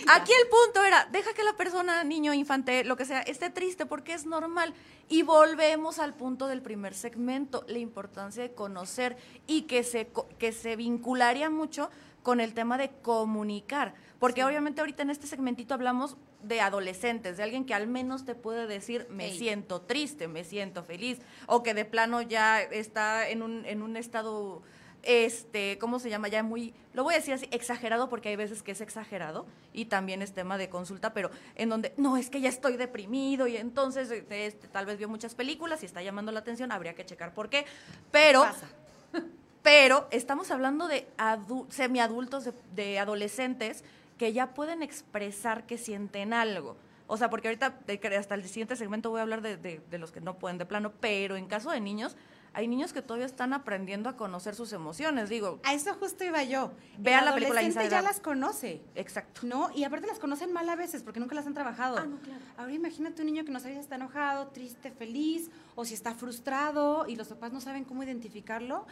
[0.09, 3.87] Aquí el punto era, deja que la persona, niño, infante, lo que sea, esté triste
[3.87, 4.75] porque es normal.
[5.09, 10.53] Y volvemos al punto del primer segmento, la importancia de conocer y que se, que
[10.53, 11.91] se vincularía mucho
[12.23, 13.95] con el tema de comunicar.
[14.19, 18.35] Porque obviamente ahorita en este segmentito hablamos de adolescentes, de alguien que al menos te
[18.35, 23.43] puede decir, me siento triste, me siento feliz, o que de plano ya está en
[23.43, 24.63] un, en un estado
[25.07, 26.29] este, ¿cómo se llama?
[26.29, 29.87] Ya muy, lo voy a decir así, exagerado, porque hay veces que es exagerado y
[29.87, 33.57] también es tema de consulta, pero en donde, no, es que ya estoy deprimido y
[33.57, 37.05] entonces este, este, tal vez vio muchas películas y está llamando la atención, habría que
[37.05, 37.65] checar por qué,
[38.11, 38.43] pero...
[38.43, 38.69] Pasa.
[39.63, 43.83] Pero estamos hablando de adu- semiadultos, de, de adolescentes
[44.19, 46.77] que ya pueden expresar que sienten algo.
[47.07, 47.79] O sea, porque ahorita
[48.19, 50.67] hasta el siguiente segmento voy a hablar de, de- de los que no pueden de
[50.67, 52.15] plano, pero en caso de niños,
[52.55, 55.29] hay niños que todavía están aprendiendo a conocer sus emociones.
[55.29, 56.71] Digo, A eso justo iba yo.
[56.99, 58.07] Vean la película Inside ya Out.
[58.07, 58.81] las conoce.
[58.95, 59.41] exacto.
[59.45, 59.71] ¿No?
[59.75, 61.99] Y aparte las conocen mal a veces porque nunca las han trabajado.
[61.99, 62.41] Ah, no, claro.
[62.57, 66.15] Ahora imagínate un niño que no sabe si está enojado, triste, feliz, o si está
[66.15, 68.87] frustrado y los papás no saben cómo identificarlo.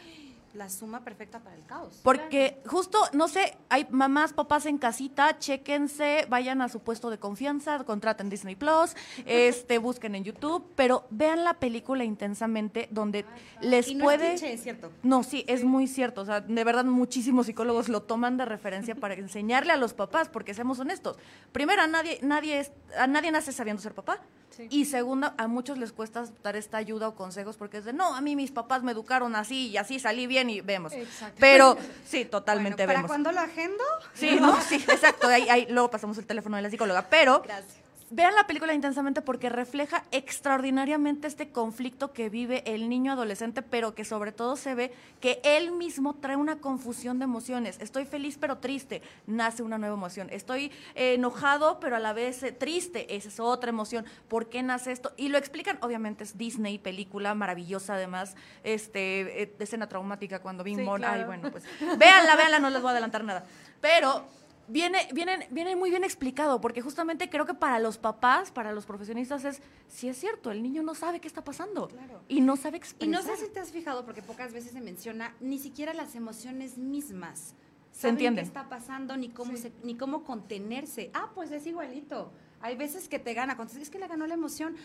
[0.54, 2.00] La suma perfecta para el caos.
[2.02, 7.18] Porque justo, no sé, hay mamás, papás en casita, chéquense, vayan a su puesto de
[7.18, 8.94] confianza, contraten Disney Plus,
[9.26, 13.24] este, busquen en YouTube, pero vean la película intensamente donde
[13.60, 14.34] les y no puede...
[14.34, 14.92] es cliché, cierto.
[15.02, 16.20] No, sí, es muy cierto.
[16.20, 20.28] O sea, de verdad, muchísimos psicólogos lo toman de referencia para enseñarle a los papás,
[20.28, 21.16] porque seamos honestos.
[21.52, 24.20] Primero, a nadie, nadie, es, a nadie nace sabiendo ser papá.
[24.56, 24.66] Sí.
[24.70, 28.14] Y segunda, a muchos les cuesta dar esta ayuda o consejos porque es de, no,
[28.14, 30.92] a mí mis papás me educaron así y así salí bien y vemos.
[30.92, 31.36] Exacto.
[31.40, 33.08] Pero sí, totalmente Bueno, ¿Para vemos.
[33.08, 33.84] cuándo lo agendo?
[34.14, 34.60] Sí, ¿no?
[34.60, 35.28] Sí, exacto.
[35.28, 37.06] Ahí, ahí luego pasamos el teléfono de la psicóloga.
[37.08, 37.81] Pero Gracias.
[38.12, 43.94] Vean la película intensamente porque refleja extraordinariamente este conflicto que vive el niño adolescente, pero
[43.94, 47.78] que sobre todo se ve que él mismo trae una confusión de emociones.
[47.80, 50.28] Estoy feliz pero triste, nace una nueva emoción.
[50.30, 54.04] Estoy eh, enojado pero a la vez eh, triste, esa es otra emoción.
[54.28, 55.12] ¿Por qué nace esto?
[55.16, 60.78] Y lo explican, obviamente es Disney, película maravillosa además, este, eh, escena traumática cuando Bing
[60.82, 61.64] Sí, ay bueno, pues
[61.98, 63.44] véanla, véanla, no les voy a adelantar nada.
[63.80, 64.26] Pero
[64.68, 68.86] viene, viene, viene muy bien explicado, porque justamente creo que para los papás, para los
[68.86, 72.20] profesionistas es, sí es cierto, el niño no sabe qué está pasando Claro.
[72.28, 73.14] y no sabe Y expresar.
[73.14, 76.78] no sé si te has fijado, porque pocas veces se menciona ni siquiera las emociones
[76.78, 77.54] mismas.
[77.92, 78.44] Se Saben entienden.
[78.44, 79.58] qué está pasando, ni cómo, Sí.
[79.64, 81.10] se- ni cómo contenerse.
[81.12, 82.32] Ah, pues es igualito.
[82.62, 83.56] Hay veces que te gana.
[83.56, 84.76] Cuando es que le ganó la emoción.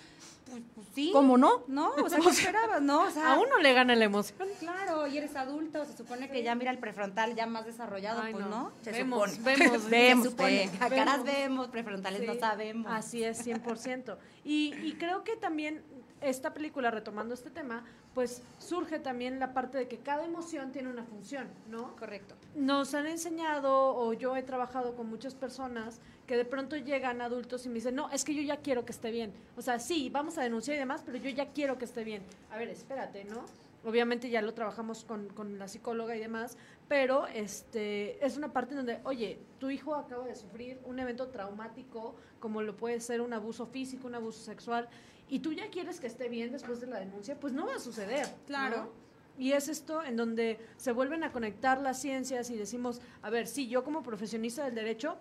[0.49, 1.11] Pues, pues sí.
[1.13, 1.63] ¿Cómo no?
[1.67, 2.81] No, o sea, ¿qué esperabas?
[2.81, 4.37] No, o sea, A uno le gana la emoción.
[4.59, 8.33] Claro, y eres adulto, se supone que ya mira el prefrontal ya más desarrollado, Ay,
[8.33, 8.71] pues no.
[8.83, 9.57] Se vemos, supone.
[9.57, 11.25] vemos, Se Vemos, supone, caras Vemos.
[11.25, 12.91] vemos, prefrontales no sabemos.
[12.91, 14.17] Así es, 100%.
[14.43, 15.83] Y, y creo que también
[16.21, 20.89] esta película, retomando este tema, pues surge también la parte de que cada emoción tiene
[20.89, 21.95] una función, ¿no?
[21.95, 22.35] Correcto.
[22.55, 27.65] Nos han enseñado, o yo he trabajado con muchas personas que de pronto llegan adultos
[27.65, 29.31] y me dicen, no, es que yo ya quiero que esté bien.
[29.55, 32.23] O sea, sí, vamos a denunciar y demás, pero yo ya quiero que esté bien.
[32.51, 33.45] A ver, espérate, ¿no?
[33.85, 36.57] Obviamente ya lo trabajamos con, con la psicóloga y demás,
[36.89, 42.15] pero este es una parte donde, oye, tu hijo acaba de sufrir un evento traumático,
[42.39, 44.89] como lo puede ser un abuso físico, un abuso sexual,
[45.29, 47.79] y tú ya quieres que esté bien después de la denuncia, pues no va a
[47.79, 48.27] suceder.
[48.45, 48.77] Claro.
[48.77, 49.07] ¿no?
[49.37, 53.47] Y es esto en donde se vuelven a conectar las ciencias y decimos, a ver,
[53.47, 55.17] sí, yo como profesionista del derecho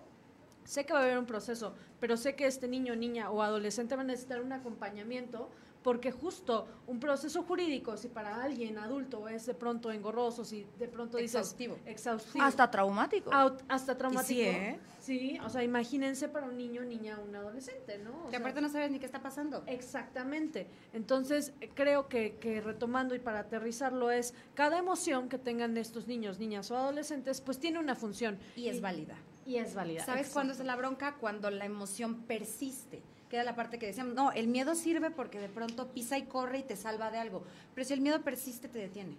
[0.63, 3.95] sé que va a haber un proceso, pero sé que este niño, niña o adolescente
[3.95, 5.49] va a necesitar un acompañamiento
[5.87, 10.89] porque justo un proceso jurídico, si para alguien adulto es de pronto engorroso, si de
[10.89, 11.77] pronto dices Exhaustivo.
[11.85, 13.31] exhaustivo, Hasta traumático.
[13.31, 14.27] out- hasta traumático.
[14.27, 14.79] sí, ¿eh?
[14.99, 18.09] Sí, o sea, imagínense para un niño, niña, un adolescente, ¿no?
[18.09, 19.63] O Que sea, aparte no sabes ni qué está pasando.
[19.65, 20.67] Exactamente.
[20.91, 26.37] Entonces, creo que, que retomando y para aterrizarlo es, cada emoción que tengan estos niños,
[26.37, 28.37] niñas o adolescentes, pues tiene una función.
[28.57, 29.15] Y es válida.
[29.45, 30.03] Y es válida.
[30.03, 30.33] ¿Sabes Exacto.
[30.33, 31.15] cuándo es la bronca?
[31.15, 33.01] Cuando la emoción persiste.
[33.29, 36.23] Que era la parte que decíamos, no, el miedo sirve porque de pronto pisa y
[36.23, 37.43] corre y te salva de algo.
[37.75, 39.15] Pero si el miedo persiste, te detiene.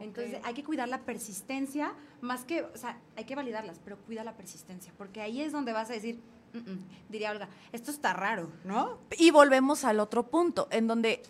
[0.00, 4.22] Entonces hay que cuidar la persistencia, más que, o sea, hay que validarlas, pero cuida
[4.22, 6.20] la persistencia, porque ahí es donde vas a decir,
[6.52, 8.98] "Mm, mm", diría Olga, esto está raro, ¿no?
[9.18, 11.22] Y volvemos al otro punto, en donde,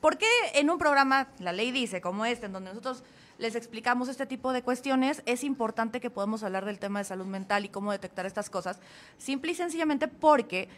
[0.00, 3.02] ¿por qué en un programa, la ley dice, como este, en donde nosotros
[3.38, 7.24] les explicamos este tipo de cuestiones, es importante que podamos hablar del tema de salud
[7.24, 8.78] mental y cómo detectar estas cosas?
[9.16, 10.68] Simple y sencillamente porque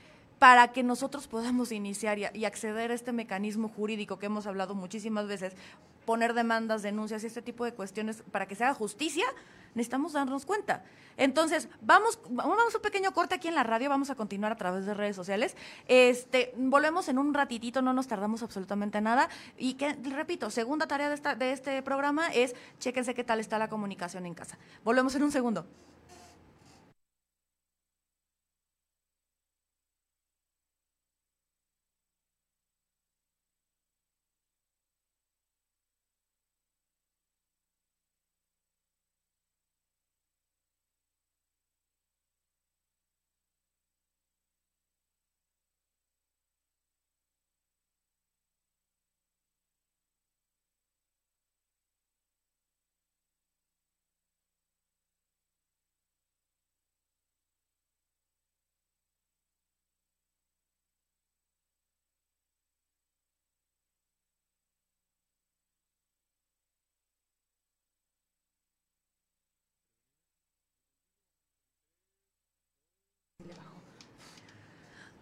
[0.43, 5.29] para que nosotros podamos iniciar y, acceder a este mecanismo jurídico que hemos hablado muchísimas
[5.29, 5.55] veces,
[6.05, 9.25] poner demandas, denuncias y este tipo de cuestiones para que se haga justicia,
[9.77, 10.83] necesitamos darnos cuenta.
[11.17, 14.57] Entonces, vamos, vamos a un pequeño corte aquí en la radio, vamos a continuar a
[14.57, 15.55] través de redes sociales.
[15.87, 19.29] Este, volvemos en un ratitito, no nos tardamos absolutamente nada.
[19.57, 23.59] Y que, repito, segunda tarea de, esta, de este programa es chéquense qué tal está
[23.59, 24.59] la comunicación en casa.
[24.83, 25.69] Volvemos en un segundo.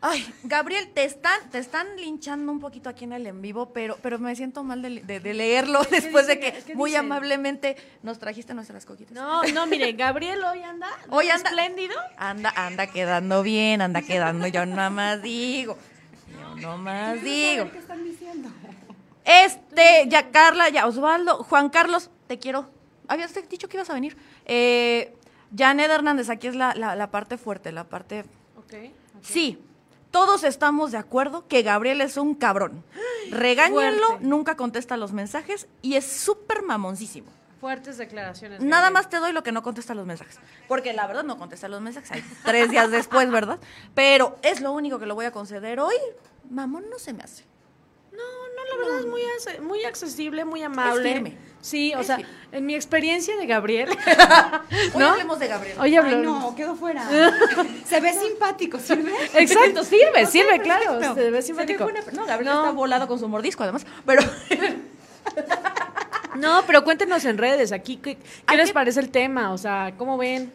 [0.03, 3.99] Ay, Gabriel, te están, te están linchando un poquito aquí en el en vivo, pero,
[4.01, 6.53] pero me siento mal de, de- de leerlo ¿Qué después de dice?
[6.53, 6.99] que ¿Qué muy dice?
[7.01, 9.13] amablemente nos trajiste nuestras coquitas.
[9.13, 11.95] No, no, mire, Gabriel hoy anda, Hoy anda- espléndido.
[12.17, 15.77] Anda, anda quedando bien, anda quedando, yo nada más digo.
[16.33, 17.71] Yo no más digo.
[17.71, 18.49] ¿Qué están diciendo?
[19.25, 22.71] Este, ya Carla, ya Osvaldo, Juan Carlos, te quiero.
[23.07, 24.17] Habías dicho que ibas a venir.
[24.47, 25.15] Eh,
[25.57, 28.25] Janet Hernández, aquí es la, la- la parte fuerte, la parte...
[28.57, 28.75] Ok.
[29.23, 29.59] Sí,
[30.11, 32.85] todos estamos de acuerdo que Gabriel es un cabrón.
[33.31, 34.25] Regáñenlo, Fuerte.
[34.27, 37.31] nunca contesta los mensajes y es súper mamoncísimo.
[37.61, 38.61] Fuertes declaraciones.
[38.63, 38.93] Nada Gabriel.
[38.95, 40.39] más te doy lo que no contesta los mensajes.
[40.67, 42.11] Porque la verdad no contesta los mensajes.
[42.11, 43.59] Hay tres días después, ¿verdad?
[43.95, 45.95] Pero es lo único que le voy a conceder hoy.
[46.49, 47.45] Mamón no se me hace.
[48.13, 49.01] No, no, la verdad
[49.55, 51.13] es muy accesible, muy amable.
[51.13, 51.39] firme.
[51.63, 52.19] Sí, o sea,
[52.53, 53.91] en mi experiencia de Gabriel.
[54.71, 55.11] Hoy ¿No?
[55.11, 55.77] hablemos de Gabriel.
[55.79, 56.23] Oye, Ay, habló.
[56.41, 57.07] no, quedó fuera.
[57.85, 59.13] Se ve simpático, ¿sirve?
[59.35, 60.65] Exacto, sirve, sirve, perfecto.
[60.65, 61.15] claro.
[61.15, 61.85] Se ve Se ve simpático.
[61.85, 62.61] buena- no, Gabriel No.
[62.61, 63.85] está volado con su mordisco, además.
[64.07, 64.23] Pero
[66.37, 68.17] No, pero cuéntenos en redes aquí qué,
[68.57, 70.53] les parece el tema, o sea, ¿cómo ven?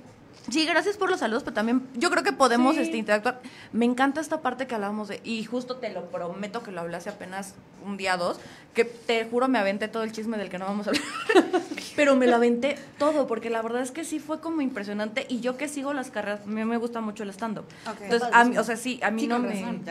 [0.49, 2.81] Sí, gracias por los saludos, pero también yo creo que podemos Sí.
[2.81, 3.41] este, interactuar.
[3.73, 6.97] Me encanta esta parte que hablábamos de, y justo te lo prometo que lo hablé
[6.97, 7.53] hace apenas
[7.85, 8.39] un día dos,
[8.73, 11.03] que te juro me aventé todo el chisme del que no vamos a hablar.
[11.95, 15.25] pero me lo aventé todo, porque la verdad es que sí fue como impresionante.
[15.29, 17.65] Y yo que sigo las carreras, a mí me gusta mucho el stand-up.
[17.89, 18.01] Ok.
[18.01, 19.49] Entonces, a mí, o sea, sí, a mí Sí, no me.
[19.49, 19.81] razón.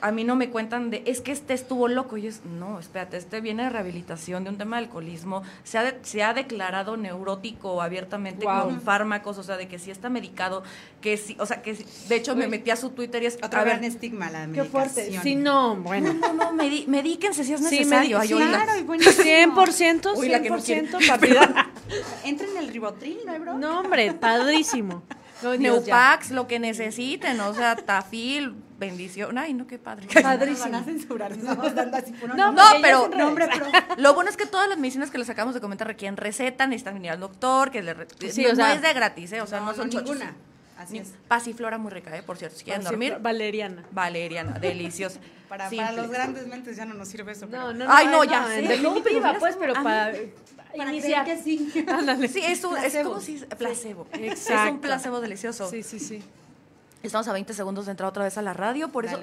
[0.00, 2.16] A mí no me cuentan de, es que este estuvo loco.
[2.16, 5.42] Y es, no, espérate, este viene de rehabilitación, de un tema de alcoholismo.
[5.64, 9.90] Se ha, de- se ha declarado neurótico abiertamente con fármacos, o sea, de que sí
[9.90, 10.62] está medicado,
[11.00, 13.38] que sí, o sea, que sí- de hecho me metí a su Twitter y es,
[13.42, 15.00] Otro a ver, gran estigma, la Qué fuerte.
[15.02, 15.22] medicación.
[15.24, 16.12] Sí, no, bueno.
[16.12, 18.20] no, no, medi- medíquense si es necesario.
[18.22, 18.62] sí, oíla.
[18.64, 19.24] Claro, y buenísimo.
[19.24, 20.88] 100%, Uy, la que no quiere.
[20.88, 21.70] 100% partida.
[22.24, 23.58] Entra en el ribotril, ¿no, bro?
[23.58, 25.02] No, hombre, padrísimo.
[25.42, 29.36] No, Neupax, lo que necesiten, o sea, Tafil, bendición.
[29.38, 30.06] Ay, no, qué padre.
[30.22, 30.70] Padrísimo.
[30.70, 33.10] Van a censurar, no, no, pero
[33.98, 37.04] lo bueno es que todas las medicinas que les acabamos de comentar requieren receta, necesitan
[37.04, 37.94] ir al doctor, que le
[38.30, 39.40] sí, no, o sea, es de gratis, ¿eh?
[39.40, 40.34] o sea, no, son ninguna.
[40.78, 41.12] Así es.
[41.26, 42.22] Pasiflora muy rica, ¿eh?
[42.22, 43.16] Por cierto, si quieren dormir.
[43.20, 43.84] Valeriana.
[43.90, 45.18] Valeriana, deliciosa.
[45.48, 47.46] para, para, los grandes mentes ya no nos sirve eso.
[47.46, 47.92] No, no, no.
[47.92, 48.46] Ay, no, ya.
[48.46, 50.12] Sí, definitiva, pues, pero para
[50.76, 51.24] para iniciar.
[51.24, 51.72] que sí.
[52.28, 54.06] Sí, es, un, es como si placebo.
[54.12, 54.64] Exacto.
[54.64, 55.68] Es un placebo delicioso.
[55.68, 56.22] Sí, sí, sí.
[57.02, 59.18] Estamos a 20 segundos de entrar otra vez a la radio, por eso.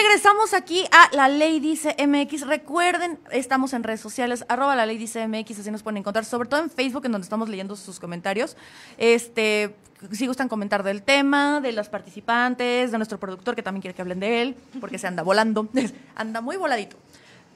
[0.00, 2.46] Regresamos aquí a La Ley Dice MX.
[2.46, 6.48] Recuerden, estamos en redes sociales, arroba La Ley Dice MX, así nos pueden encontrar, sobre
[6.48, 8.56] todo en Facebook, en donde estamos leyendo sus comentarios.
[8.96, 9.74] Este,
[10.12, 14.02] si gustan comentar del tema, de los participantes, de nuestro productor, que también quiere que
[14.02, 15.68] hablen de él, porque se anda volando,
[16.14, 16.96] anda muy voladito.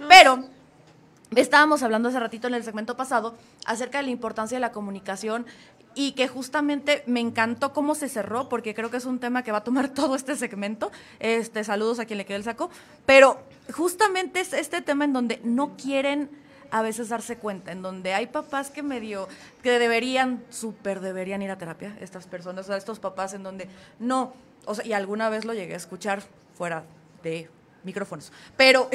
[0.08, 0.44] Pero
[1.40, 5.46] estábamos hablando hace ratito en el segmento pasado acerca de la importancia de la comunicación
[5.94, 9.52] y que justamente me encantó cómo se cerró, porque creo que es un tema que
[9.52, 10.90] va a tomar todo este segmento.
[11.20, 12.70] Este, saludos a quien le quede el saco.
[13.06, 13.40] Pero
[13.72, 16.30] justamente es este tema en donde no quieren
[16.70, 19.28] a veces darse cuenta, en donde hay papás que medio,
[19.62, 23.68] que deberían, súper deberían ir a terapia, estas personas, o estos papás en donde
[23.98, 24.32] no,
[24.64, 26.22] o sea, y alguna vez lo llegué a escuchar
[26.56, 26.84] fuera
[27.22, 27.50] de
[27.84, 28.32] micrófonos.
[28.56, 28.88] Pero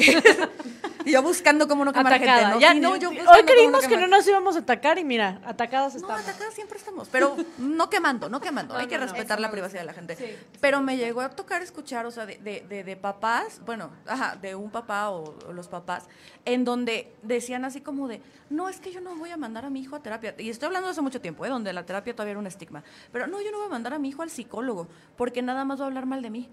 [1.06, 2.58] yo buscando cómo no quemar Atacada.
[2.58, 2.80] gente.
[2.80, 2.96] ¿no?
[2.96, 6.16] Ya, hoy creímos que no nos íbamos a atacar y mira, atacadas estamos.
[6.16, 8.76] No, atacadas siempre estamos, pero no quemando, no quemando.
[8.76, 10.38] Hay que respetar la privacidad de la gente.
[10.60, 14.54] pero me llegó a tocar escuchar, o sea, de, de, de, papás, bueno, ajá, de
[14.54, 16.04] un papá o, los papás,
[16.44, 19.70] en donde decían así como de, no, es que yo no voy a mandar a
[19.70, 20.34] mi hijo a terapia.
[20.38, 21.48] Y estoy hablando de hace mucho tiempo, ¿eh?
[21.48, 22.82] donde la terapia todavía era un estigma.
[23.12, 25.80] Pero no, yo no voy a mandar a mi hijo al psicólogo, porque nada más
[25.80, 26.48] va a hablar mal de mí.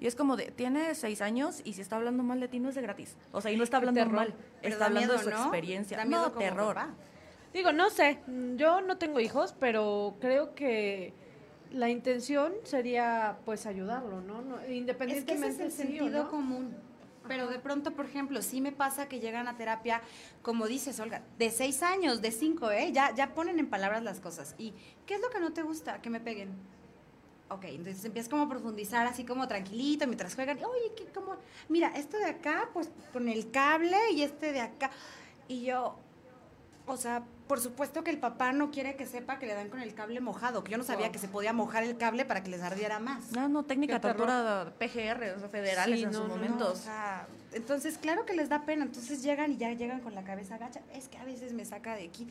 [0.00, 2.70] Y es como de, tiene seis años y si está hablando mal de ti no
[2.70, 3.16] es de gratis.
[3.32, 6.04] O sea, y no está hablando mal, está hablando de su experiencia.
[6.06, 6.76] no, terror.
[7.52, 8.20] Digo, no sé,
[8.56, 11.12] yo no tengo hijos, pero creo que
[11.72, 14.42] la intención sería pues ayudarlo, ¿no?
[14.68, 16.74] Independientemente es que ese es el sentido común.
[17.28, 20.00] Pero de pronto, por ejemplo, sí me pasa que llegan a terapia,
[20.42, 22.90] como dices, Olga, de seis años, de cinco, ¿eh?
[22.92, 24.54] Ya, ya ponen en palabras las cosas.
[24.56, 24.72] ¿Y
[25.06, 26.00] qué es lo que no te gusta?
[26.00, 26.50] Que me peguen
[27.50, 30.58] Ok, entonces empiezas como a profundizar así como tranquilito mientras juegan.
[30.58, 31.36] Oye, ¿qué, como,
[31.68, 34.92] mira, esto de acá, pues con el cable y este de acá.
[35.48, 35.98] Y yo,
[36.86, 39.80] o sea, por supuesto que el papá no quiere que sepa que le dan con
[39.80, 42.50] el cable mojado, que yo no sabía que se podía mojar el cable para que
[42.50, 43.32] les ardiera más.
[43.32, 46.70] No, no, técnica tortura PGR, o sea, federales en su momento.
[46.70, 50.22] o sea, entonces, claro que les da pena, entonces llegan y ya llegan con la
[50.22, 50.82] cabeza agacha.
[50.94, 52.28] Es que a veces me saca de aquí.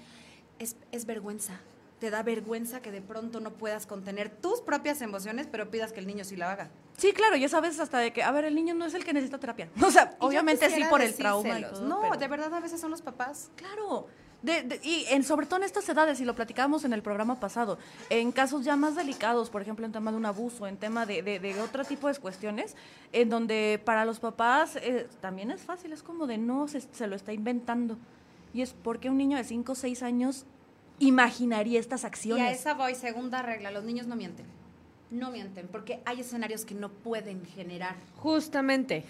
[0.60, 1.60] Es, es vergüenza
[2.00, 6.00] te da vergüenza que de pronto no puedas contener tus propias emociones, pero pidas que
[6.00, 6.70] el niño sí la haga.
[6.98, 9.14] Sí, claro, ya sabes hasta de que, a ver, el niño no es el que
[9.14, 9.70] necesita terapia.
[9.86, 11.60] O sea, obviamente sí por el trauma.
[11.82, 13.50] no, de verdad a veces son los papás.
[13.56, 14.08] Claro.
[14.84, 17.78] y en, sobre todo en estas edades, y lo platicábamos en el programa pasado,
[18.10, 21.22] en casos ya más delicados, por ejemplo, en tema de un abuso, en tema de,
[21.22, 22.76] de, otro tipo de cuestiones,
[23.12, 27.08] en donde para los papás eh, también es fácil, es como de no, se, se
[27.08, 27.98] lo está inventando.
[28.54, 30.46] Y es porque un niño de 5 o 6 años
[31.00, 32.44] imaginaría estas acciones.
[32.44, 34.46] Y a esa voy, segunda regla, los niños no mienten.
[35.12, 37.96] No mienten, porque hay escenarios que no pueden generar.
[38.18, 39.06] Justamente,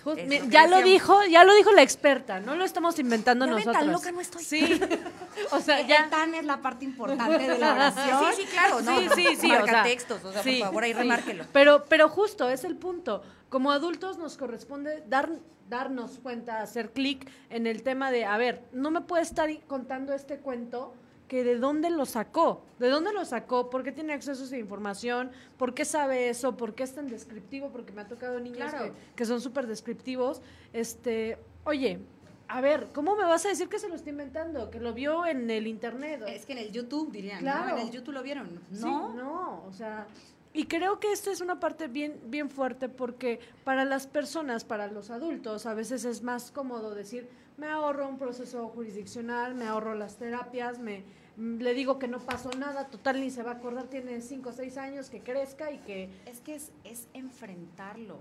[0.50, 3.76] ya lo dijo, ya lo dijo la experta, no lo estamos inventando ya nosotros.
[3.76, 4.42] Tan loca no estoy.
[4.42, 4.80] Sí.
[5.52, 8.34] o sea, ya tan es la parte importante de la oración.
[8.34, 8.98] Sí, sí, claro, no.
[8.98, 11.44] Sí, sí, sí, Marca textos, o sea, por favor, ahí remárquelo.
[11.52, 13.22] Pero pero justo es el punto.
[13.50, 15.30] Como adultos nos corresponde dar
[15.70, 20.14] darnos cuenta, hacer clic en el tema de, a ver, no me puede estar contando
[20.14, 20.96] este cuento
[21.30, 24.58] que de dónde lo sacó, de dónde lo sacó, por qué tiene acceso a esa
[24.58, 28.74] información, por qué sabe eso, por qué es tan descriptivo, porque me ha tocado niños
[29.16, 30.42] que, son súper descriptivos.
[30.74, 32.00] Este, oye,
[32.48, 34.72] a ver, ¿cómo me vas a decir que se lo está inventando?
[34.72, 36.24] Que lo vio en el internet.
[36.28, 37.78] Es que en el YouTube dirían, claro.
[37.78, 38.60] En el YouTube lo vieron.
[38.72, 40.08] No, no, o sea,
[40.52, 44.88] y creo que esta es una parte bien, bien fuerte porque para las personas, para
[44.88, 49.94] los adultos, a veces es más cómodo decir, me ahorro un proceso jurisdiccional, me ahorro
[49.94, 51.04] las terapias, me
[51.40, 54.54] le digo que no pasó nada, total ni se va a acordar, tiene cinco o
[54.54, 56.10] seis años, que crezca y que...
[56.26, 58.20] Es que es, es enfrentarlo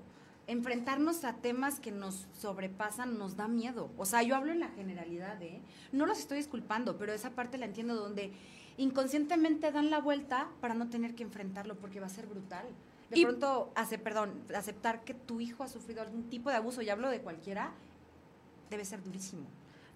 [0.48, 3.90] enfrentarnos a temas que nos sobrepasan nos da miedo.
[3.98, 5.60] O sea, yo hablo en la generalidad, ¿eh?
[5.92, 8.32] No los estoy disculpando, pero esa parte la entiendo donde
[8.78, 12.66] inconscientemente dan la vuelta para no tener que enfrentarlo porque va a ser brutal.
[13.10, 16.88] De pronto, hace, perdón, aceptar que tu hijo ha sufrido algún tipo de abuso, y
[16.88, 17.72] hablo de cualquiera,
[18.70, 19.46] debe ser durísimo.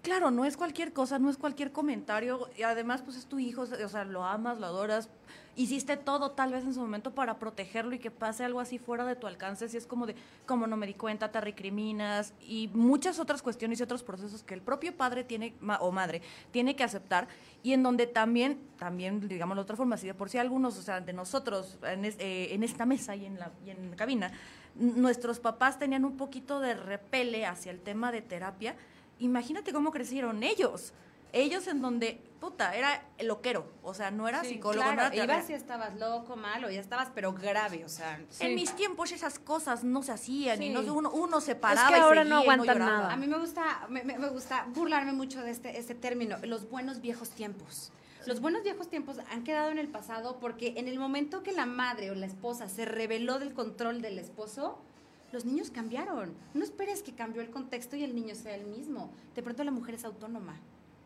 [0.03, 3.61] Claro, no es cualquier cosa, no es cualquier comentario, y además pues es tu hijo,
[3.61, 5.09] o sea, lo amas, lo adoras,
[5.55, 9.05] hiciste todo tal vez en su momento para protegerlo y que pase algo así fuera
[9.05, 12.69] de tu alcance, si es como de, como no me di cuenta, te recriminas y
[12.73, 16.83] muchas otras cuestiones y otros procesos que el propio padre tiene o madre tiene que
[16.83, 17.29] aceptar
[17.63, 20.81] y en donde también, también digamos de otra forma, si de por sí algunos, o
[20.81, 24.33] sea, de nosotros en, eh, en esta mesa y en la, y en la cabina,
[24.75, 28.75] nuestros papás tenían un poquito de repele hacia el tema de terapia,
[29.19, 30.93] imagínate cómo crecieron ellos
[31.33, 35.49] ellos en donde, puta, era loquero, o sea, no era psicólogo, claro, no era ibas
[35.49, 38.21] y estabas loco, malo, ya estabas, pero grave, o sea.
[38.39, 41.95] En mis tiempos esas cosas no se hacían y no, uno, uno se paraba es
[41.95, 43.11] que ahora y no aguantan nada.
[43.11, 47.01] A mí me gusta, me, me, gusta burlarme mucho de este, este término, los buenos
[47.01, 47.91] viejos tiempos.
[48.25, 51.65] Los buenos viejos tiempos han quedado en el pasado porque en el momento que la
[51.65, 54.79] madre o la esposa se reveló del control del esposo,
[55.33, 56.33] los niños cambiaron.
[56.53, 59.11] No esperes que cambió el contexto y el niño sea el mismo.
[59.35, 60.55] De pronto la mujer es autónoma.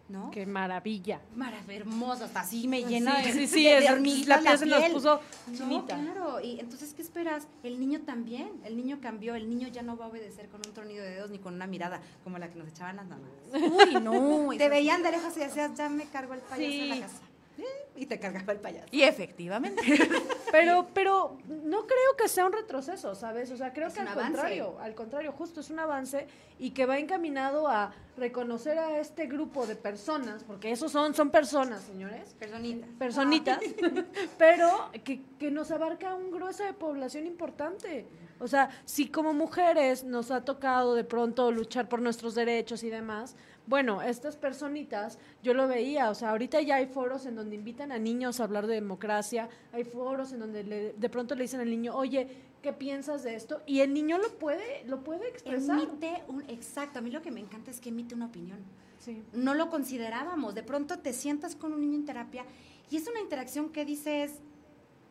[0.10, 0.32] ¿no?
[0.32, 1.20] Qué maravilla.
[1.36, 4.66] Maravilloso, hermosa, hasta así me llena sí, de, sí, sí, de, de la piel se
[4.66, 5.20] nos puso
[5.54, 5.98] chinita.
[5.98, 7.48] No, claro, y entonces, ¿qué esperas?
[7.64, 10.74] El niño también, el niño cambió, el niño ya no va a obedecer con un
[10.74, 13.30] tronido de dedos ni con una mirada como la que nos echaban las mamás.
[13.54, 14.50] Uy, no.
[14.58, 17.27] Te veían de lejos y decías, ya me cargo el payaso en la casa
[17.96, 18.88] y te cargaba el payaso.
[18.92, 19.82] Y efectivamente.
[20.52, 23.52] pero, pero no creo que sea un retroceso, ¿sabes?
[23.52, 26.28] O sea, creo que al contrario, al contrario, justo es un avance
[26.60, 31.32] y que va encaminado a reconocer a este grupo de personas, porque esos son, son
[31.32, 32.36] personas, señores.
[32.40, 32.90] Personitas.
[32.98, 33.60] Personitas,
[34.38, 38.06] pero que, que nos abarca un grueso de población importante.
[38.40, 42.90] O sea, si como mujeres nos ha tocado de pronto luchar por nuestros derechos y
[42.90, 43.36] demás,
[43.68, 47.92] bueno, estas personitas, yo lo veía, o sea, ahorita ya hay foros en donde invitan
[47.92, 51.70] a niños a hablar de democracia, hay foros en donde de pronto le dicen al
[51.70, 52.30] niño, oye,
[52.62, 53.62] ¿qué piensas de esto?
[53.66, 55.78] Y el niño lo puede, lo puede expresar.
[55.80, 58.60] Emite un, exacto, a mí lo que me encanta es que emite una opinión.
[59.00, 59.22] Sí.
[59.34, 62.46] No lo considerábamos, de pronto te sientas con un niño en terapia
[62.90, 64.40] y es una interacción que dices,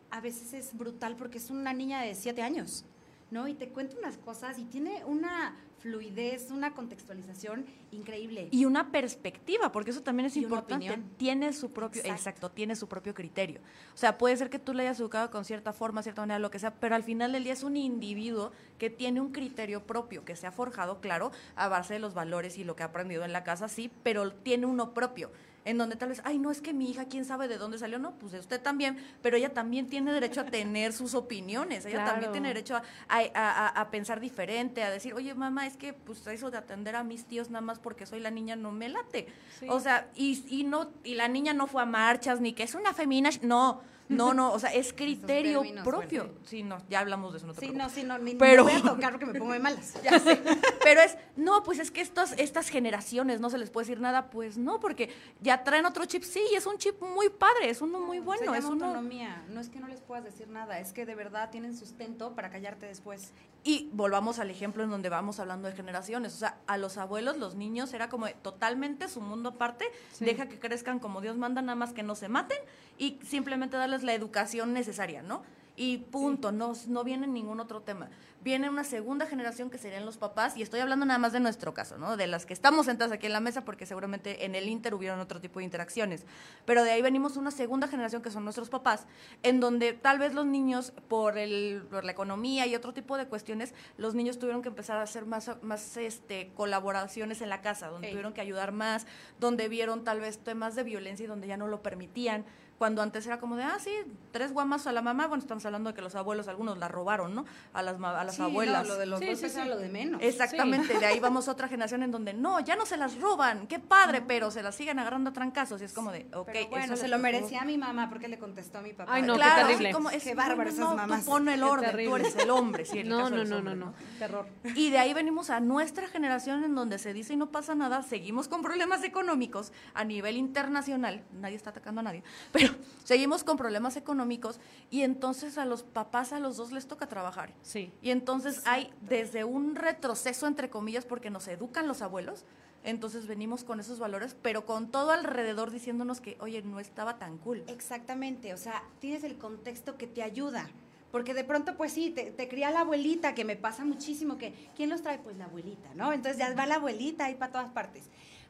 [0.09, 2.85] a veces es brutal porque es una niña de siete años.
[3.31, 3.47] ¿No?
[3.47, 8.47] Y te cuenta unas cosas y tiene una fluidez, una contextualización increíble.
[8.51, 10.99] Y una perspectiva, porque eso también es importante.
[11.17, 12.49] Tiene su propio, exacto.
[12.49, 13.61] tiene su propio criterio.
[13.93, 16.51] O sea, puede ser que tú le hayas educado con cierta forma, cierta manera, lo
[16.51, 20.25] que sea, pero al final del día es un individuo que tiene un criterio propio,
[20.25, 23.23] que se ha forjado, claro, a base de los valores y lo que ha aprendido
[23.23, 25.31] en la casa, sí, pero tiene uno propio
[25.67, 27.99] en donde tal vez, ay, no es que mi hija, quién sabe de dónde salió,
[27.99, 32.31] no, pues usted también, pero ella también tiene derecho a tener sus opiniones, ella también
[32.31, 36.95] tiene derecho a, pensar diferente, a decir, oye, mamá, es que pues eso de atender
[36.95, 39.27] a mis tíos nada más porque soy la niña no me late.
[39.67, 42.73] O sea, y, y, no, y la niña no fue a marchas, ni que es
[42.73, 46.29] una femina, no no, no, o sea, es criterio propio.
[46.45, 47.47] Sí, no, ya hablamos de eso.
[47.47, 49.93] No sí, no, sí, no, ni, pero, voy a tocar porque me pongo de malas.
[50.03, 50.41] ya sé.
[50.83, 54.29] Pero es, no, pues es que estos, estas generaciones no se les puede decir nada,
[54.29, 55.09] pues no, porque
[55.41, 58.53] ya traen otro chip, sí, y es un chip muy padre, es uno muy bueno.
[58.55, 61.49] es una autonomía, no es que no les puedas decir nada, es que de verdad
[61.49, 63.33] tienen sustento para callarte después.
[63.63, 67.37] Y volvamos al ejemplo en donde vamos hablando de generaciones, o sea, a los abuelos,
[67.37, 69.85] los niños, era como totalmente su mundo aparte,
[70.19, 72.57] deja que crezcan como Dios manda, nada más que no se maten
[72.97, 75.43] y simplemente darles la educación necesaria, ¿no?
[75.79, 78.09] Y punto, no, no viene ningún otro tema.
[78.43, 81.75] Viene una segunda generación que serían los papás, y estoy hablando nada más de nuestro
[81.75, 82.17] caso, ¿no?
[82.17, 85.19] De las que estamos sentadas aquí en la mesa, porque seguramente en el Inter hubieron
[85.19, 86.25] otro tipo de interacciones.
[86.65, 89.05] Pero de ahí venimos una segunda generación que son nuestros papás,
[89.43, 93.27] en donde tal vez los niños, por, el, por la economía y otro tipo de
[93.27, 97.89] cuestiones, los niños tuvieron que empezar a hacer más, más este, colaboraciones en la casa,
[97.89, 99.05] donde tuvieron que ayudar más,
[99.39, 102.45] donde vieron tal vez temas de violencia y donde ya no lo permitían
[102.77, 103.91] cuando antes era como de, ah, sí,
[104.31, 107.33] tres guamas a la mamá, bueno, estamos hablando de que los abuelos, algunos la robaron,
[107.33, 107.45] ¿no?
[107.73, 108.87] A las, a las abuelas.
[108.87, 110.21] lo de los sí, lo de menos.
[110.21, 113.67] Exactamente, de ahí vamos a otra generación en donde, no, ya no se las roban,
[113.67, 116.49] qué padre, pero se las siguen agarrando a trancazos, y es como de, ok.
[116.69, 119.13] bueno, se lo merecía a mi mamá porque le contestó a mi papá.
[119.13, 119.91] Ay, no, qué terrible.
[119.91, 121.25] Como, es, qué bárbaro esas mamás.
[121.25, 123.93] Tú pon el orden, tú eres el hombre, sí, en no, no, no, no, no,
[124.19, 124.47] terror.
[124.75, 128.03] Y de ahí venimos a nuestra generación en donde se dice y no pasa nada,
[128.03, 132.66] seguimos con problemas económicos a nivel internacional, nadie está atacando a nadie, pero
[133.03, 134.59] seguimos con problemas económicos
[134.89, 137.53] y entonces a los papás, a los dos les toca trabajar.
[137.61, 137.91] Sí.
[138.01, 142.45] Y entonces hay desde un retroceso, entre comillas, porque nos educan los abuelos,
[142.83, 147.37] entonces venimos con esos valores, pero con todo alrededor diciéndonos que, oye, no estaba tan
[147.37, 147.63] cool.
[147.67, 150.69] Exactamente, o sea, tienes el contexto que te ayuda.
[151.11, 154.53] Porque de pronto, pues sí, te, te, cría la abuelita, que me pasa muchísimo, que
[154.75, 155.19] ¿quién los trae?
[155.19, 156.11] Pues la abuelita, ¿no?
[156.11, 158.09] Entonces ya va la abuelita ahí para todas partes.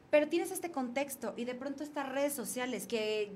[0.10, 3.32] Pero tienes este contexto y de pronto estas redes sociales que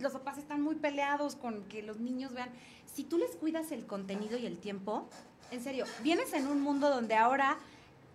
[0.00, 2.50] los papás están muy peleados con que los niños vean.
[2.86, 5.08] Si tú les cuidas el contenido y el tiempo,
[5.50, 7.56] en serio, vienes en un mundo donde ahora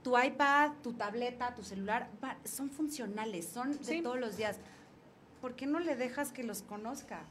[0.03, 2.09] tu iPad, tu tableta, tu celular,
[2.45, 4.01] son funcionales, son de Sí.
[4.01, 4.57] todos los días.
[5.41, 7.21] ¿Por qué no le dejas que los conozca?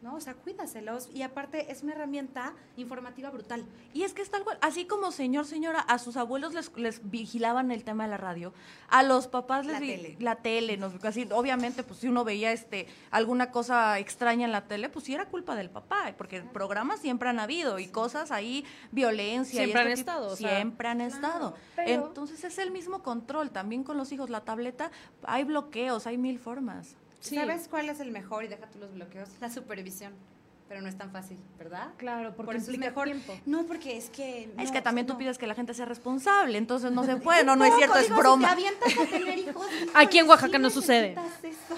[0.00, 0.14] ¿No?
[0.14, 1.08] O sea, cuídaselos.
[1.12, 3.64] Y aparte, es una herramienta informativa brutal.
[3.92, 7.10] Y es que es tal cual, así como señor, señora, a sus abuelos les, les
[7.10, 8.52] vigilaban el tema de la radio,
[8.90, 10.16] a los papás les La tele.
[10.20, 10.92] la tele, ¿no?
[11.02, 15.14] Así, obviamente, pues si uno veía este alguna cosa extraña en la tele, pues sí
[15.14, 19.62] era culpa del papá, porque programas siempre han habido y cosas ahí, violencia.
[19.62, 21.54] y Siempre este han tipo- estado, o sea, siempre han estado.
[21.74, 24.92] pero- Entonces es el mismo control, también con los hijos, la tableta,
[25.24, 26.94] hay bloqueos, hay mil formas.
[27.20, 28.44] ¿Sabes cuál es el mejor?
[28.44, 29.28] Y deja tú los bloqueos.
[29.40, 30.12] La supervisión.
[30.68, 31.88] Pero no es tan fácil, ¿verdad?
[31.96, 33.04] Claro, porque Por eso es mejor.
[33.06, 33.34] tiempo.
[33.46, 34.52] No, porque es que.
[34.58, 37.56] es que también tú pides que la gente sea responsable, entonces no se puede, no,
[37.56, 38.54] no es cierto, es broma.
[38.54, 41.16] Si te a tener hijos, Aquí en Oaxaca sí no sucede.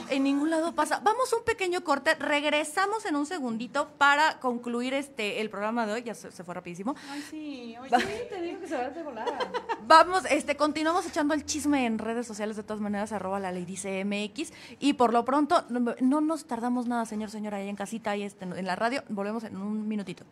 [0.09, 1.01] En ningún lado pasa.
[1.05, 5.93] Vamos a un pequeño corte, regresamos en un segundito para concluir este el programa de
[5.93, 6.97] hoy, ya se, se fue rapidísimo.
[7.11, 7.97] Ay, sí, oye.
[7.97, 9.39] Sí, te digo que se va de volada.
[9.87, 13.65] Vamos, este, continuamos echando el chisme en redes sociales de todas maneras, arroba la ley
[13.65, 14.53] dice MX.
[14.81, 18.25] Y por lo pronto, no, no nos tardamos nada, señor, señora, ahí en casita, ahí
[18.25, 19.05] este, en la radio.
[19.11, 20.25] Volvemos en un minutito.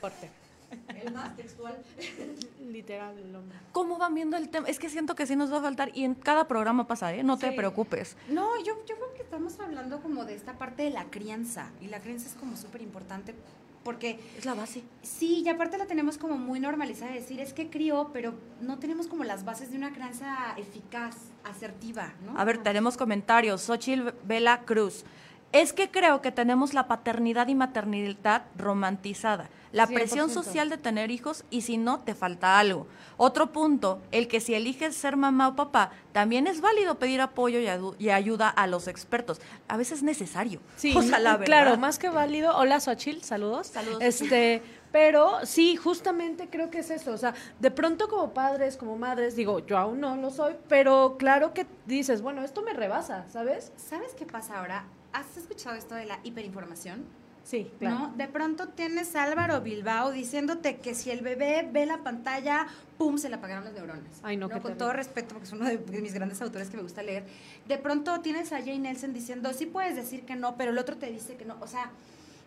[0.00, 0.30] Corte.
[0.88, 1.76] El más textual.
[2.60, 3.58] Literal, el hombre.
[3.72, 4.68] ¿Cómo van viendo el tema?
[4.68, 7.22] Es que siento que sí nos va a faltar y en cada programa pasa, ¿eh?
[7.22, 8.16] No te preocupes.
[8.28, 11.70] No, yo, yo creo que estamos hablando como de esta parte de la crianza.
[11.80, 13.34] Y la crianza es como súper importante
[13.84, 14.82] porque Es la base.
[15.02, 18.78] sí, y aparte la tenemos como muy normalizada de decir, es que crió, pero no
[18.78, 22.38] tenemos como las bases de una crianza eficaz, asertiva, ¿no?
[22.38, 23.60] A ver, tenemos comentarios.
[23.62, 25.04] Xochitl Vela Cruz.
[25.52, 29.48] Es que creo que tenemos la paternidad y maternidad romantizada.
[29.74, 30.32] La presión 100%.
[30.32, 32.86] social de tener hijos y si no, te falta algo.
[33.16, 37.58] Otro punto, el que si eliges ser mamá o papá, también es válido pedir apoyo
[37.58, 39.40] y, ayuda a los expertos.
[39.66, 40.60] A veces es necesario.
[40.76, 41.46] Sí, O sea, la verdad.
[41.46, 42.56] claro, más que válido.
[42.56, 43.66] Hola, Xochil, saludos.
[43.66, 43.98] Saludos.
[44.00, 44.62] Este,
[44.92, 47.10] pero sí, justamente creo que es eso.
[47.10, 51.16] O sea, de pronto como padres, como madres, digo, yo aún no lo soy, pero
[51.18, 53.72] claro que dices, bueno, esto me rebasa, ¿sabes?
[53.76, 54.84] ¿Sabes qué pasa ahora?
[55.12, 57.23] ¿Has escuchado esto de la hiperinformación?
[57.44, 57.98] Sí, claro.
[57.98, 58.14] ¿No?
[58.16, 62.66] De pronto tienes a Álvaro Bilbao diciéndote que si el bebé ve la pantalla,
[62.96, 63.18] ¡pum!
[63.18, 64.02] se le apagaron las neuronas.
[64.22, 64.78] Ay, no, qué Con terrible.
[64.78, 67.24] todo respeto, porque es uno de, de mis grandes autores que me gusta leer.
[67.68, 70.96] De pronto tienes a Jane Nelson diciendo, sí puedes decir que no, pero el otro
[70.96, 71.56] te dice que no.
[71.60, 71.90] O sea,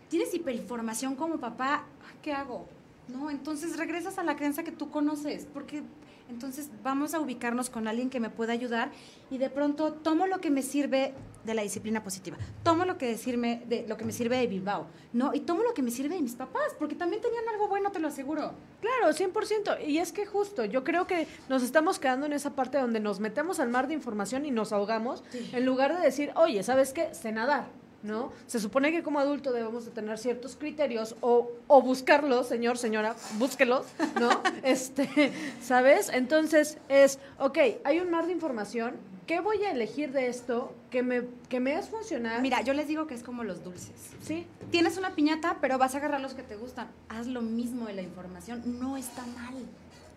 [0.09, 1.83] tienes hiperinformación como papá,
[2.23, 2.67] ¿qué hago?
[3.07, 3.29] ¿No?
[3.29, 5.83] Entonces regresas a la creencia que tú conoces, porque
[6.29, 8.91] entonces vamos a ubicarnos con alguien que me pueda ayudar
[9.29, 11.13] y de pronto tomo lo que me sirve
[11.43, 14.87] de la disciplina positiva, tomo lo que, decirme de, lo que me sirve de Bilbao,
[15.13, 15.33] ¿no?
[15.33, 17.99] Y tomo lo que me sirve de mis papás, porque también tenían algo bueno, te
[17.99, 18.53] lo aseguro.
[18.81, 19.87] Claro, 100%.
[19.87, 23.19] Y es que justo, yo creo que nos estamos quedando en esa parte donde nos
[23.21, 25.23] metemos al mar de información y nos ahogamos,
[25.53, 27.13] en lugar de decir, oye, ¿sabes qué?
[27.13, 27.69] Sé nadar,
[28.03, 28.31] ¿no?
[28.47, 33.15] Se supone que como adulto debemos de tener ciertos criterios o, o buscarlos, señor, señora,
[33.37, 33.85] búsquelos,
[34.19, 34.29] ¿no?
[34.63, 35.31] este,
[35.61, 36.09] ¿sabes?
[36.13, 38.95] Entonces es, ok, hay un mar de información,
[39.25, 42.41] ¿qué voy a elegir de esto que me, que me es funcional?
[42.41, 44.11] Mira, yo les digo que es como los dulces.
[44.21, 46.87] sí, Tienes una piñata, pero vas a agarrar los que te gustan.
[47.09, 49.53] Haz lo mismo de la información, no está mal.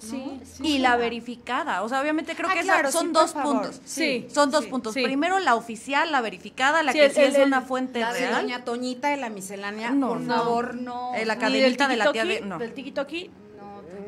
[0.03, 0.41] ¿No?
[0.45, 1.83] Sí, Y la verificada.
[1.83, 3.81] O sea, obviamente creo Ah, que esa- claro, son sí, dos puntos.
[3.85, 4.95] Sí, Son dos sí, puntos.
[4.95, 5.03] sí.
[5.03, 8.21] Primero la oficial, la verificada, la Sí, que sí es el- una fuente La de
[8.21, 8.43] real.
[8.43, 10.35] Doña Toñita de la miscelánea, No, por no.
[10.35, 11.15] favor, no.
[11.15, 12.59] Eh, la Ni cadenita de la tía de- no.
[12.59, 13.50] Del tiki-toki, No,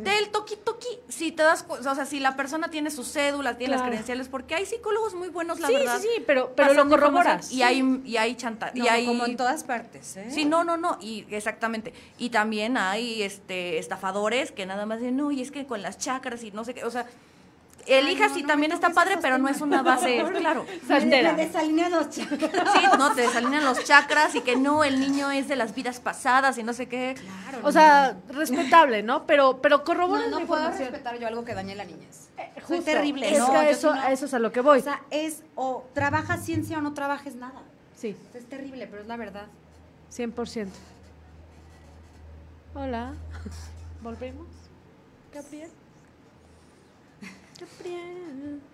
[0.02, 3.74] Del toki toki, si te das o sea, si la persona tiene su cédula, tiene
[3.74, 6.00] las credenciales, porque hay psicólogos muy buenos, la sí, verdad.
[6.00, 7.50] sí, sí, pero, pero lo corroboras.
[7.52, 10.28] Y hay, y hay chanta, no, y hay como en todas partes, ¿eh?
[10.30, 11.92] Sí, no, no, no, y exactamente.
[12.18, 15.98] Y también hay este estafadores que nada más dicen, no, y es que con las
[15.98, 17.06] chakras y no sé qué, o sea,
[17.86, 20.64] elijas no, y no también me está padre, pero no es una base, claro.
[20.88, 21.32] Saltera.
[21.32, 22.50] Me desalinean los chakras.
[22.72, 26.00] Sí, no, te desalinean los chakras y que no, el niño es de las vidas
[26.00, 27.16] pasadas y no sé qué.
[27.20, 27.66] Claro.
[27.66, 29.26] O sea, respetable, ¿no?
[29.26, 32.28] Pero, pero no, corrobora no la puedo respetar yo algo que dañe la niñez.
[32.38, 34.00] Eh, Soy terrible, Es no, que a eso, no.
[34.00, 34.78] a eso es a lo que voy.
[34.78, 37.62] O sea, es o trabajas ciencia o no trabajes nada.
[37.96, 39.46] sí, Es terrible, pero es la verdad.
[40.10, 40.68] 100%.
[42.74, 43.12] Hola.
[44.02, 44.46] ¿Volvemos?
[45.32, 45.70] Gabriel.
[47.62, 48.71] Gabriel.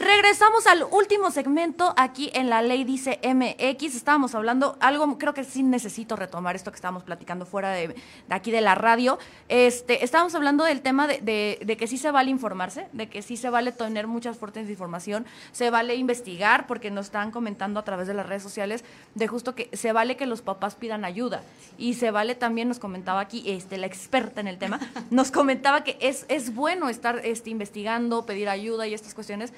[0.00, 3.94] Regresamos al último segmento aquí en la ley dice MX.
[3.94, 7.94] Estábamos hablando algo, creo que sí necesito retomar esto que estábamos platicando fuera de,
[8.30, 9.18] aquí de la radio.
[9.50, 13.36] Este, estábamos hablando del tema de, de, que sí se vale informarse, de que sí
[13.36, 17.84] se vale tener muchas fuentes de información, se vale investigar, porque nos están comentando a
[17.84, 18.84] través de las redes sociales
[19.14, 21.42] de justo que se vale que los papás pidan ayuda.
[21.76, 24.80] Y se vale también, nos comentaba aquí este, la experta en el tema,
[25.10, 29.52] nos comentaba que es, es bueno estar este, investigando, pedir ayuda y estas cuestiones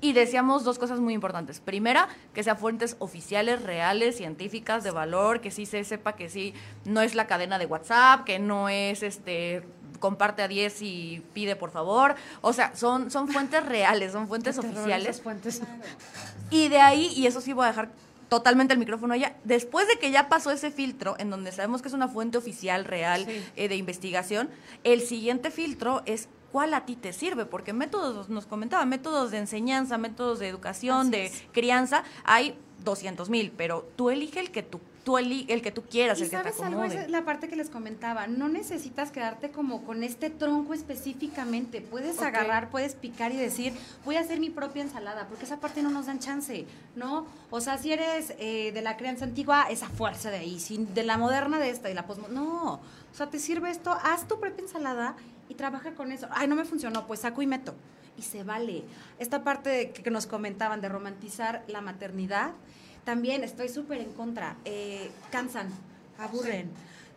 [0.00, 1.60] y decíamos dos cosas muy importantes.
[1.60, 6.54] Primera, que sean fuentes oficiales, reales, científicas, de valor, que sí se sepa que sí
[6.84, 9.62] no es la cadena de WhatsApp, que no es este
[9.98, 12.14] comparte a 10 y pide por favor.
[12.42, 15.20] O sea, son, son fuentes reales, son fuentes oficiales.
[15.20, 15.62] Fuentes.
[16.50, 17.88] Y de ahí, y eso sí voy a dejar
[18.28, 19.36] totalmente el micrófono allá.
[19.44, 22.84] Después de que ya pasó ese filtro, en donde sabemos que es una fuente oficial,
[22.84, 23.26] real,
[23.56, 24.50] eh, de investigación,
[24.84, 29.38] el siguiente filtro es cuál a ti te sirve, porque métodos, nos comentaba, métodos de
[29.38, 34.80] enseñanza, métodos de educación, de crianza, hay 200 mil, pero tú elige el que tú
[35.06, 36.88] tú el, el que tú quieras, el que te acomode.
[36.88, 37.04] Algo?
[37.04, 42.20] Es la parte que les comentaba, no necesitas quedarte como con este tronco específicamente, puedes
[42.20, 43.72] agarrar, puedes picar y decir,
[44.04, 47.24] voy a hacer mi propia ensalada, porque esa parte no nos dan chance, ¿no?
[47.50, 51.04] O sea, si eres eh, de la crianza antigua, esa fuerza de ahí, sin, de
[51.04, 52.80] la moderna de esta y la post no, o
[53.12, 55.14] sea, te sirve esto, haz tu propia ensalada
[55.48, 56.26] y trabaja con eso.
[56.32, 57.76] Ay, no me funcionó, pues saco y meto.
[58.18, 58.82] Y se vale.
[59.20, 62.54] Esta parte que nos comentaban de romantizar la maternidad,
[63.06, 64.56] también estoy súper en contra.
[64.64, 65.68] Eh, cansan,
[66.18, 66.68] aburren.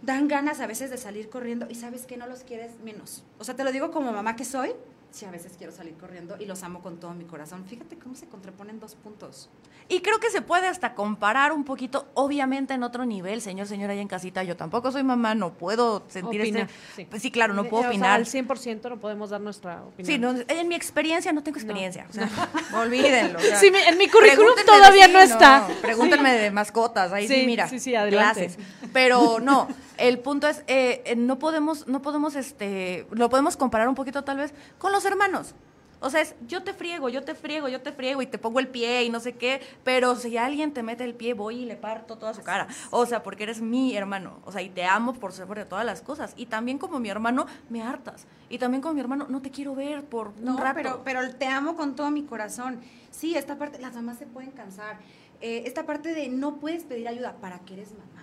[0.04, 3.24] Dan ganas a veces de salir corriendo y sabes que no los quieres menos.
[3.40, 4.72] O sea, te lo digo como mamá que soy,
[5.12, 7.66] sí a veces quiero salir corriendo y los amo con todo mi corazón.
[7.66, 9.50] Fíjate cómo se contraponen dos puntos.
[9.92, 13.94] Y creo que se puede hasta comparar un poquito, obviamente en otro nivel, señor, señora,
[13.94, 16.68] ahí en casita, yo tampoco soy mamá, no puedo sentir este...
[16.96, 17.06] Sí.
[17.10, 17.32] Pues sí.
[17.32, 18.12] claro, no puedo opinar.
[18.12, 20.06] al 100% no podemos dar nuestra opinión.
[20.06, 22.06] Sí, no, en mi experiencia no tengo experiencia.
[22.08, 22.30] O sea,
[22.80, 23.40] olvídenlo.
[23.40, 25.68] sí, en mi currículum todavía no está.
[25.82, 28.52] pregúntenme de mascotas, ahí sí, mira, sí, sí, adelante.
[28.94, 29.68] Pero no,
[30.00, 34.38] el punto es, eh, no podemos, no podemos, este, lo podemos comparar un poquito tal
[34.38, 35.56] vez con los hermanos.
[36.02, 38.60] O sea, es yo te friego, yo te friego, yo te friego y te pongo
[38.60, 41.66] el pie y no sé qué, pero si alguien te mete el pie, voy y
[41.66, 42.68] le parto toda su cara.
[42.90, 44.40] O sea, porque eres mi hermano.
[44.46, 46.34] O sea, y te amo por sobre todas las cosas.
[46.38, 48.28] Y también como mi hermano, me hartas.
[48.50, 50.76] Y también como mi hermano, no te quiero ver por un rato.
[50.76, 52.80] Pero, pero te amo con todo mi corazón.
[53.12, 55.00] Sí, esta parte, las mamás se pueden cansar.
[55.42, 58.19] Eh, esta parte de no puedes pedir ayuda para que eres mamá.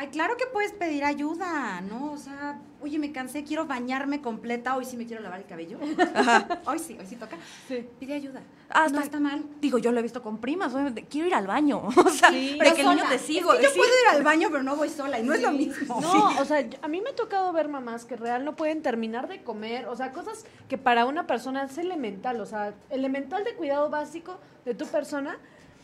[0.00, 2.12] Ay, claro que puedes pedir ayuda, ¿no?
[2.12, 5.78] O sea, oye, me cansé, quiero bañarme completa, hoy sí me quiero lavar el cabello.
[6.64, 7.36] hoy sí, hoy sí toca.
[7.68, 7.86] Sí.
[7.98, 8.40] Pide ayuda.
[8.70, 9.44] Ah, no está mal.
[9.60, 10.72] Digo, yo lo he visto con primas,
[11.10, 11.82] quiero ir al baño.
[11.98, 13.52] O sea, pero que el niño te sigo.
[13.52, 16.00] yo puedo ir al baño, pero no voy sola y no es lo mismo.
[16.00, 19.28] No, o sea, a mí me ha tocado ver mamás que real no pueden terminar
[19.28, 23.54] de comer, o sea, cosas que para una persona es elemental, o sea, elemental de
[23.54, 25.38] cuidado básico de tu persona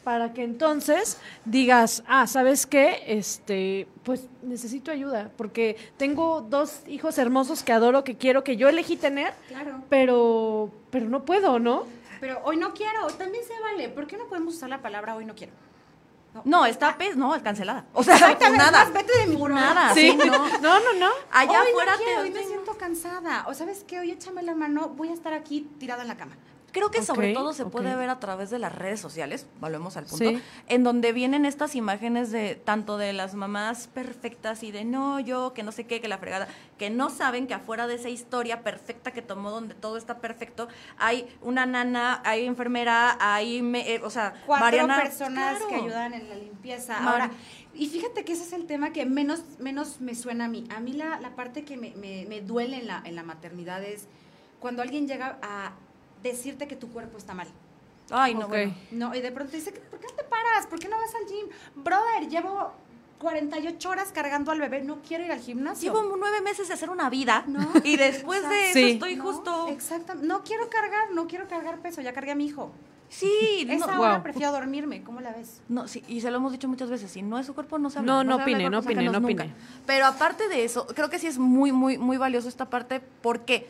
[0.07, 3.03] para que entonces digas, ah, ¿sabes qué?
[3.09, 8.69] Este, pues necesito ayuda, porque tengo dos hijos hermosos que adoro, que quiero, que yo
[8.69, 9.83] elegí tener, claro.
[9.89, 11.87] pero, pero no puedo, ¿no?
[12.21, 13.89] Pero hoy no quiero, también se vale.
[13.89, 15.53] ¿Por qué no podemos usar la palabra hoy no quiero?
[16.45, 17.87] No, está pez, no, es cancelada.
[17.93, 18.17] O sea,
[18.57, 18.85] nada.
[18.85, 19.93] Vete de mi nada.
[19.93, 20.25] Sí, no.
[20.61, 21.11] no, no, no.
[21.33, 23.45] Allá afuera te hoy me siento cansada.
[23.49, 26.37] O sabes qué, hoy échame la mano, voy a estar aquí tirada en la cama.
[26.77, 30.05] Creo que sobre todo se puede ver a través de las redes sociales, volvemos al
[30.05, 35.19] punto, en donde vienen estas imágenes de tanto de las mamás perfectas y de no,
[35.19, 38.11] yo, que no sé qué, que la fregada, que no saben que afuera de esa
[38.11, 40.69] historia perfecta que tomó donde todo está perfecto,
[40.99, 46.35] hay una nana, hay enfermera, hay, eh, o sea, cuatro personas que ayudan en la
[46.35, 46.99] limpieza.
[46.99, 47.31] Ahora,
[47.73, 50.67] y fíjate que ese es el tema que menos, menos me suena a mí.
[50.77, 53.83] A mí la, la parte que me, me, me duele en la, en la maternidad
[53.83, 54.09] es
[54.61, 55.73] cuando alguien llega a
[56.23, 57.49] decirte que tu cuerpo está mal.
[58.11, 58.49] Ay, no,
[58.93, 60.67] No, y de pronto dice, ¿por qué no te paras?
[60.69, 61.47] ¿Por qué no vas al gym?
[61.75, 62.73] Brother, llevo
[63.19, 65.93] 48 horas cargando al bebé, no quiero ir al gimnasio.
[65.93, 67.67] Llevo nueve meses de hacer una vida ¿No?
[67.85, 69.69] y después de eso estoy justo...
[69.71, 72.71] Exacto, no quiero cargar, no quiero cargar peso, ya cargué a mi hijo.
[73.09, 75.61] Sí, Esa hora prefiero dormirme, ¿cómo la ves?
[75.69, 77.91] No, sí, y se lo hemos dicho muchas veces, si no es su cuerpo, no
[77.91, 78.07] sabe.
[78.07, 79.53] No, no, opine, no opine, no opine.
[79.87, 83.67] Pero aparte de eso, creo que sí es muy, muy, muy valioso esta parte, porque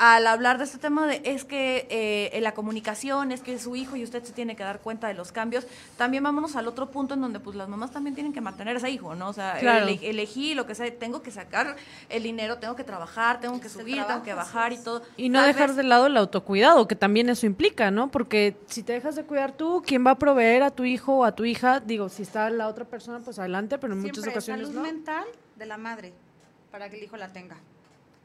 [0.00, 3.76] al hablar de este tema de es que eh, la comunicación, es que es su
[3.76, 5.66] hijo y usted se tiene que dar cuenta de los cambios,
[5.98, 8.78] también vámonos al otro punto en donde pues las mamás también tienen que mantener a
[8.78, 9.28] ese hijo, ¿no?
[9.28, 11.76] O sea, elegí lo que sea, tengo que sacar
[12.08, 15.02] el dinero, tengo que trabajar, tengo que subir, tengo que bajar y todo.
[15.18, 18.10] Y no dejar de lado el autocuidado, que también eso implica, ¿no?
[18.10, 21.24] Porque si te dejas de cuidar tú, ¿quién va a proveer a tu hijo o
[21.26, 21.78] a tu hija?
[21.78, 25.26] Digo, si está la otra persona, pues adelante, pero en muchas ocasiones salud mental
[25.56, 26.14] de la madre
[26.70, 27.58] para que el hijo la tenga.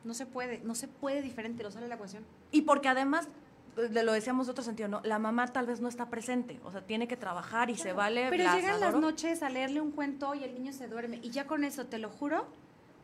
[0.06, 2.24] No se puede, no se puede diferente, lo sale la ecuación.
[2.52, 3.28] Y porque además
[3.76, 5.02] lo decíamos de otro sentido, ¿no?
[5.04, 8.28] La mamá tal vez no está presente, o sea, tiene que trabajar y se vale.
[8.30, 11.20] Pero llegan las noches a leerle un cuento y el niño se duerme.
[11.22, 12.46] Y ya con eso, te lo juro,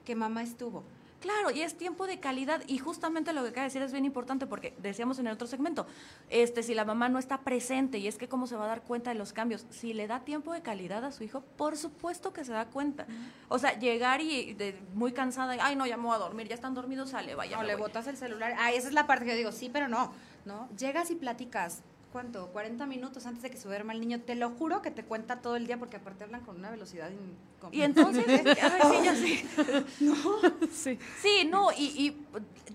[0.06, 0.84] que mamá estuvo.
[1.22, 4.06] Claro, y es tiempo de calidad y justamente lo que acaba de decir es bien
[4.06, 5.86] importante porque decíamos en el otro segmento,
[6.32, 8.82] este si la mamá no está presente y es que cómo se va a dar
[8.82, 12.34] cuenta de los cambios, si le da tiempo de calidad a su hijo, por supuesto
[12.34, 13.06] que se da cuenta.
[13.50, 14.58] O sea, llegar y
[14.96, 17.58] muy cansada, ay no, ya me voy a dormir, ya están dormidos, sale, vaya.
[17.58, 18.56] No, le botas el celular.
[18.58, 20.14] Ah, esa es la parte que yo digo, sí, pero no,
[20.46, 20.68] ¿no?
[20.76, 22.47] Llegas y platicas, ¿cuánto?
[22.47, 24.22] 40 minutos antes de que se duerma el niño.
[24.22, 27.09] Te lo juro que te cuenta todo el día porque aparte hablan con una velocidad.
[27.72, 28.26] Y entonces,
[29.16, 29.45] sí,
[29.99, 30.16] No.
[30.72, 30.97] Sí.
[31.22, 32.18] sí, no, y,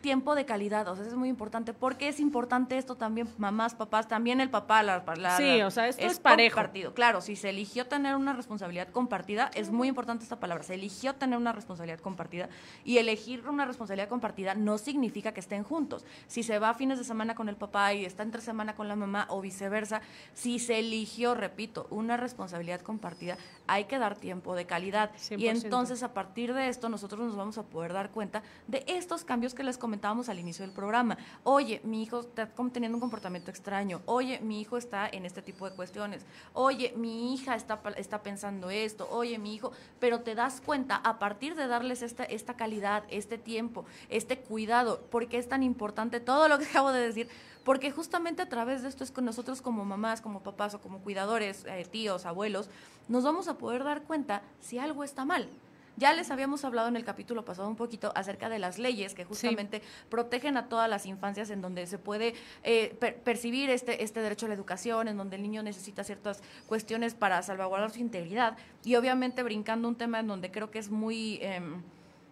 [0.01, 1.73] tiempo de calidad, o sea, es muy importante.
[1.73, 5.89] porque es importante esto también, mamás, papás, también el papá, la, la Sí, o sea,
[5.89, 6.55] esto es, parejo.
[6.55, 6.95] Compartido.
[6.95, 11.15] Claro, si se eligió tener una responsabilidad compartida, es muy importante esta palabra, se eligió
[11.15, 12.49] tener una responsabilidad compartida
[12.85, 16.05] y elegir una responsabilidad compartida no significa que estén juntos.
[16.29, 18.89] Si se va a fines de semana con el papá y está entre semana con
[18.89, 20.01] la mamá, o viceversa,
[20.35, 25.11] si se eligió, repito, una responsabilidad compartida, hay que dar tiempo de calidad.
[25.31, 29.25] Y entonces a partir de esto nosotros nos vamos a poder dar cuenta de estos
[29.25, 31.17] cambios que les comentábamos al inicio del programa.
[31.45, 34.03] Oye, mi hijo está teniendo un comportamiento extraño.
[34.07, 36.25] Oye, mi hijo está en este tipo de cuestiones.
[36.53, 39.09] Oye, mi hija está, está pensando esto.
[39.11, 43.39] Oye, mi hijo, pero te das cuenta a partir de darles esta, esta calidad, este
[43.39, 47.29] tiempo, este cuidado, porque es tan importante todo lo que acabo de decir,
[47.67, 51.01] porque justamente a través de esto es con nosotros como mamás, como papás o como
[51.01, 52.71] cuidadores, eh, tíos, abuelos,
[53.09, 55.49] nos vamos a poder dar cuenta si algo está mal.
[55.97, 59.25] Ya les habíamos hablado en el capítulo pasado un poquito acerca de las leyes que
[59.25, 62.95] justamente protegen a todas las infancias en donde se puede eh,
[63.25, 67.43] percibir este, este derecho a la educación, en donde el niño necesita ciertas cuestiones para
[67.43, 71.41] salvaguardar su integridad y obviamente brincando un tema en donde creo que es muy...
[71.43, 71.83] Em,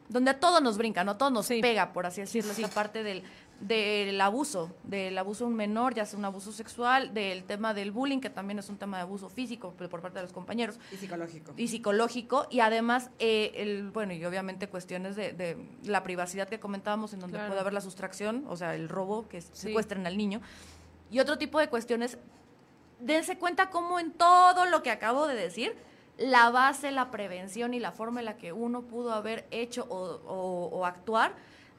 [0.09, 1.17] donde a todos nos brinca, ¿no?
[1.17, 3.23] Todo nos pega, por así decirlo, esta parte del,
[3.61, 8.21] del abuso, del abuso un menor, ya sea un abuso sexual, del tema del bullying,
[8.21, 10.79] que también es un tema de abuso físico por parte de los compañeros.
[10.93, 11.55] Y psicológico.
[11.57, 17.15] Y psicológico, y además, eh, el, bueno, y obviamente cuestiones de, la privacidad que comentábamos,
[17.15, 20.41] en donde puede haber la sustracción, o sea, el robo, que secuestren al niño,
[21.11, 22.19] y otro tipo de cuestiones.
[23.01, 25.75] Dense cuenta cómo en todo lo que acabo de decir,
[26.17, 30.87] la base, la prevención y la forma en la que uno pudo haber hecho o
[30.87, 31.35] actuar,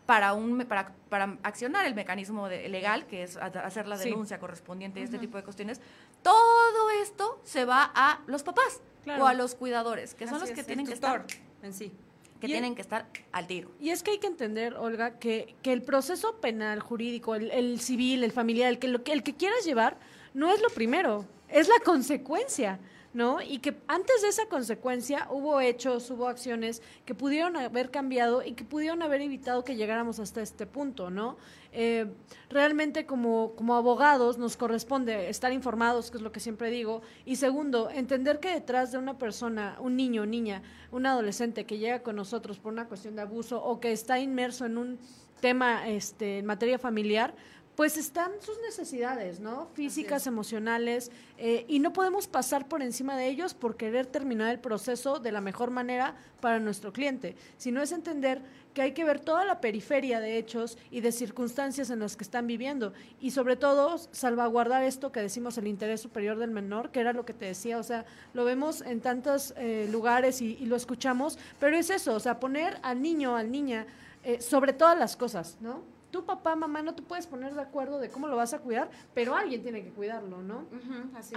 [0.05, 5.03] para, un, para, para accionar el mecanismo legal, que es hacer la denuncia correspondiente y
[5.03, 5.81] este tipo de cuestiones,
[6.21, 8.81] todo esto se va a los papás
[9.19, 11.25] o a los cuidadores, que son los que tienen que estar
[11.63, 11.91] en sí.
[12.39, 13.71] Que tienen que estar al tiro.
[13.79, 18.23] Y es que hay que entender, Olga, que, que el proceso penal, jurídico, el, civil,
[18.23, 19.97] el familiar, el que, lo, el que quieras llevar,
[20.33, 22.79] no es lo primero, es la consecuencia.
[23.15, 23.41] ¿No?
[23.41, 28.51] Y que antes de esa consecuencia hubo hechos, hubo acciones que pudieron haber cambiado y
[28.51, 31.37] que pudieron haber evitado que llegáramos hasta este punto, ¿no?
[31.71, 32.07] Eh,
[32.49, 37.37] realmente como, como abogados nos corresponde estar informados, que es lo que siempre digo, y
[37.37, 40.61] segundo, entender que detrás de una persona, un niño, niña,
[40.91, 44.65] un adolescente que llega con nosotros por una cuestión de abuso o que está inmerso
[44.65, 44.99] en un
[45.39, 47.33] tema este, en materia familiar,
[47.75, 49.67] pues están sus necesidades, ¿no?
[49.73, 54.59] Físicas, emocionales, eh, y no podemos pasar por encima de ellos por querer terminar el
[54.59, 58.41] proceso de la mejor manera para nuestro cliente, sino es entender
[58.73, 62.23] que hay que ver toda la periferia de hechos y de circunstancias en las que
[62.23, 66.99] están viviendo y sobre todo salvaguardar esto que decimos el interés superior del menor, que
[66.99, 70.75] era lo que te decía, o sea, lo vemos en tantos eh, lugares y, lo
[70.75, 73.85] escuchamos, pero es eso, o sea, poner al niño, al niña
[74.23, 75.94] eh, sobre todas las cosas, ¿no?
[76.15, 78.89] Tu papá, mamá, no te puedes poner de acuerdo de cómo lo vas a cuidar,
[79.13, 80.63] pero alguien tiene que cuidarlo, ¿no?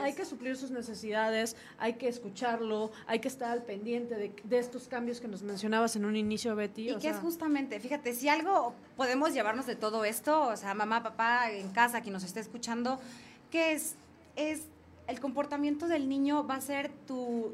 [0.00, 4.86] hay que suplir sus necesidades, hay que escucharlo, hay que estar al pendiente de, estos
[4.86, 6.90] cambios que nos mencionabas en un inicio, Betty.
[6.90, 11.02] Y que es justamente, fíjate, si algo podemos llevarnos de todo esto, o sea, mamá,
[11.02, 13.00] papá, en casa, quien nos esté escuchando,
[13.50, 13.96] que es,
[14.36, 14.62] es
[15.08, 17.52] el comportamiento del niño va a ser tu,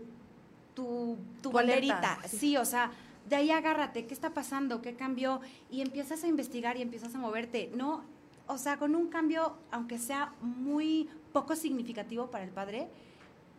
[0.74, 2.18] tu, tu banderita.
[2.28, 2.90] sí, o sea,
[3.28, 4.82] de ahí agárrate, ¿qué está pasando?
[4.82, 5.40] ¿Qué cambió?
[5.70, 7.70] Y empiezas a investigar y empiezas a moverte.
[7.74, 8.04] No,
[8.46, 12.88] o sea, con un cambio, aunque sea muy poco significativo para el padre,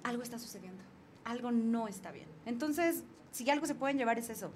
[0.03, 0.83] algo está sucediendo.
[1.23, 2.27] Algo no está bien.
[2.45, 4.51] Entonces, si algo se pueden llevar es eso.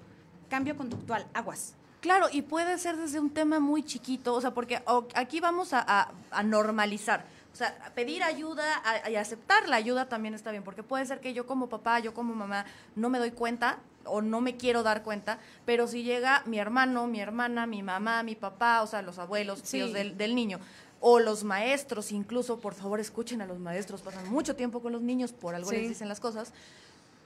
[0.48, 1.74] Cambio conductual, aguas.
[2.00, 4.82] Claro, y puede ser desde un tema muy chiquito, o sea, porque
[5.14, 6.12] aquí vamos a,
[6.44, 7.26] normalizar.
[7.52, 8.64] O sea, pedir ayuda
[9.10, 12.14] y aceptar la ayuda también está bien, porque puede ser que yo como papá, yo
[12.14, 16.42] como mamá, no me doy cuenta o no me quiero dar cuenta, pero si llega
[16.46, 20.34] mi hermano, mi hermana, mi mamá, mi papá, o sea, los abuelos, tíos del, del,
[20.34, 20.58] niño,
[21.00, 25.02] o los maestros, incluso, por favor, escuchen a los maestros, pasan mucho tiempo con los
[25.02, 26.52] niños, por algo les dicen las cosas.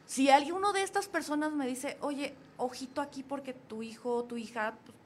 [0.06, 4.36] Si alguno de estas personas me dice, oye, ojito aquí porque tu hijo o tu
[4.36, 4.96] hija, pues,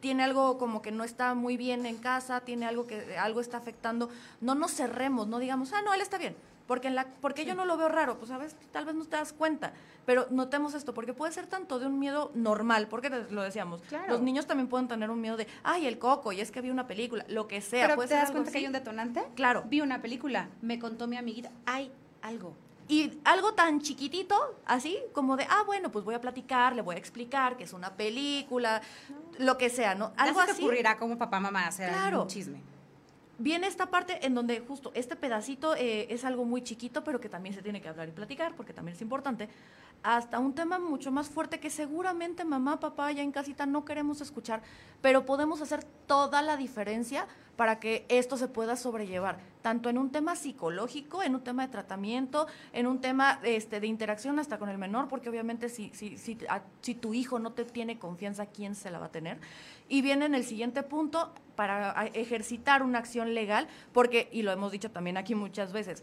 [0.00, 3.58] tiene algo como que no está muy bien en casa, tiene algo que algo está
[3.58, 4.08] afectando,
[4.40, 6.34] no nos cerremos, no digamos, ah, no, él está bien.
[6.70, 9.04] Porque, en la, porque yo no lo veo raro, pues a veces tal vez no
[9.04, 9.72] te das cuenta,
[10.06, 14.20] pero notemos esto, porque puede ser tanto de un miedo normal, porque lo decíamos, los
[14.20, 16.86] niños también pueden tener un miedo de, ay, el coco, y es que vi una
[16.86, 17.88] película, lo que sea.
[17.88, 19.20] Pero ¿te das cuenta que hay un detonante?
[19.34, 19.64] Claro.
[19.66, 21.90] Vi una película, me contó mi amiguita, hay
[22.22, 22.54] algo.
[22.86, 26.94] Y algo tan chiquitito, así, como de, ah, bueno, pues voy a platicar, le voy
[26.94, 28.80] a explicar que es una película,
[29.38, 30.12] lo que sea, ¿no?
[30.16, 30.54] Algo así.
[30.54, 32.62] te ocurrirá como papá, mamá, hacer un chisme
[33.40, 37.28] viene esta parte en donde justo este pedacito eh, es algo muy chiquito, pero que
[37.28, 39.48] también se tiene que hablar y platicar, porque también es importante,
[40.02, 44.20] hasta un tema mucho más fuerte que seguramente mamá, papá, ya en casita no queremos
[44.20, 44.62] escuchar,
[45.02, 47.26] pero podemos hacer toda la diferencia
[47.56, 51.72] para que esto se pueda sobrellevar, tanto en un tema psicológico, en un tema de
[51.72, 56.16] tratamiento, en un tema este, de interacción hasta con el menor, porque obviamente si, si,
[56.16, 56.38] si,
[56.80, 59.38] si tu hijo no te tiene confianza, ¿quién se la va a tener?
[59.90, 64.72] Y viene en el siguiente punto para ejercitar una acción legal, porque, y lo hemos
[64.72, 66.02] dicho también aquí muchas veces,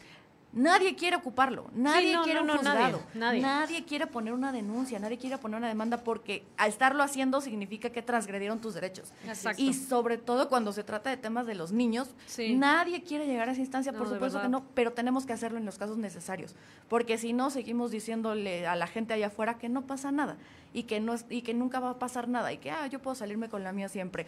[0.53, 5.57] Nadie quiere ocuparlo, nadie quiere un juzgado, nadie, quiere poner una denuncia, nadie quiere poner
[5.57, 9.13] una demanda porque a estarlo haciendo significa que transgredieron tus derechos.
[9.57, 12.09] Y sobre todo cuando se trata de temas de los niños,
[12.55, 15.65] nadie quiere llegar a esa instancia, por supuesto que no, pero tenemos que hacerlo en
[15.65, 16.55] los casos necesarios,
[16.87, 20.37] porque si no seguimos diciéndole a la gente allá afuera que no pasa nada
[20.73, 23.15] y que no y que nunca va a pasar nada y que ah, yo puedo
[23.15, 24.25] salirme con la mía siempre.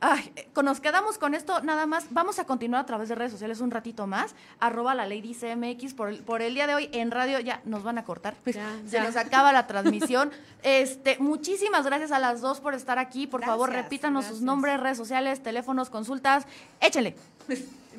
[0.00, 2.06] Ay, eh, nos quedamos con esto nada más.
[2.10, 4.34] Vamos a continuar a través de redes sociales un ratito más.
[4.60, 5.94] Arroba la ley dice MX.
[5.94, 8.34] Por el, por el día de hoy en radio ya nos van a cortar.
[8.86, 10.30] Se nos acaba la transmisión.
[10.64, 13.28] Este, muchísimas gracias a las dos por estar aquí.
[13.28, 16.46] Por favor, repítanos sus nombres, redes sociales, teléfonos, consultas.
[16.80, 17.14] Échale.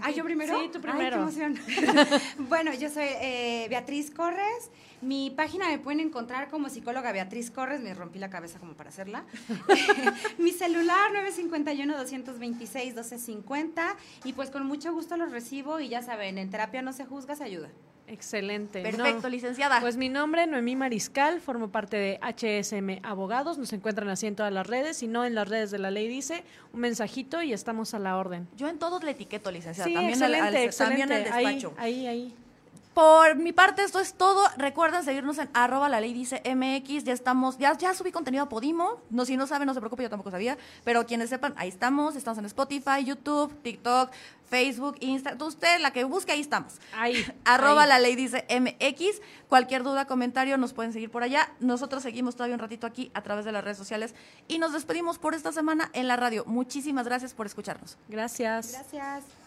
[0.02, 0.60] Ah, yo primero.
[0.60, 1.30] Sí, tú primero.
[2.50, 4.70] bueno, yo soy eh, Beatriz Corres.
[5.02, 8.90] Mi página me pueden encontrar como psicóloga Beatriz Corres, me rompí la cabeza como para
[8.90, 9.24] hacerla.
[10.38, 13.96] Mi celular 951-226-1250
[14.26, 17.36] y pues con mucho gusto los recibo y ya saben, en terapia no se juzga,
[17.36, 17.70] se ayuda.
[18.08, 18.82] Excelente.
[18.82, 19.80] Perfecto, licenciada.
[19.82, 24.52] Pues mi nombre, Noemí Mariscal, formo parte de HSM Abogados, nos encuentran así en todas
[24.52, 26.44] las redes, si no en las redes de la ley dice,
[26.74, 28.48] un mensajito y estamos a la orden.
[28.58, 29.88] Yo en todos le etiqueto, licenciada.
[29.88, 31.02] Sí, también excelente, excelente.
[31.02, 31.76] También el despacho.
[31.78, 32.34] Ahí, ahí, ahí.
[32.94, 34.44] Por mi parte, esto es todo.
[34.58, 37.04] Recuerden seguirnos en arroba la ley dice MX.
[37.04, 39.02] Ya estamos, ya, ya subí contenido a Podimo.
[39.10, 40.58] No, si no saben, no se preocupen, yo tampoco sabía.
[40.84, 42.16] Pero quienes sepan, ahí estamos.
[42.16, 44.12] Estamos en Spotify, YouTube, TikTok,
[44.50, 45.48] Facebook, Instagram.
[45.48, 46.74] Usted, la que busque, ahí estamos.
[46.94, 47.26] Ahí.
[47.46, 49.22] arroba la ley dice MX.
[49.48, 51.52] Cualquier duda, comentario, nos pueden seguir por allá.
[51.60, 54.16] Nosotros seguimos todavía un ratito aquí a través de las redes sociales.
[54.48, 56.44] Y nos despedimos por esta semana en la radio.
[56.46, 57.98] Muchísimas gracias por escucharnos.
[58.10, 58.74] Gracias.
[58.74, 59.39] Gracias.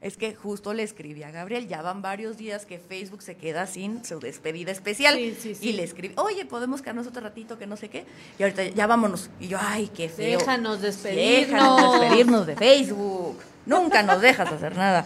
[0.00, 3.66] Es que justo le escribí a Gabriel, ya van varios días que Facebook se queda
[3.66, 5.18] sin su despedida especial.
[5.18, 8.06] Y le escribí, oye, podemos quedarnos otro ratito, que no sé qué.
[8.38, 9.28] Y ahorita ya vámonos.
[9.38, 10.38] Y yo, ay, qué feo.
[10.38, 11.48] Déjanos despedirnos.
[11.48, 13.38] Déjanos despedirnos de Facebook.
[13.66, 15.04] Nunca nos dejas hacer nada.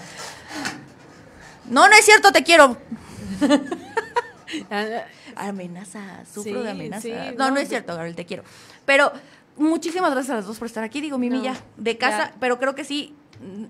[1.69, 2.77] No, no es cierto, te quiero.
[5.35, 7.09] amenaza, sufro de amenaza.
[7.37, 8.45] no, no, es cierto, Gabriel, te quiero.
[8.85, 9.13] Pero
[9.57, 11.01] muchísimas gracias a las dos por estar aquí.
[11.01, 13.13] Digo, Mimi ya de casa, pero creo que sí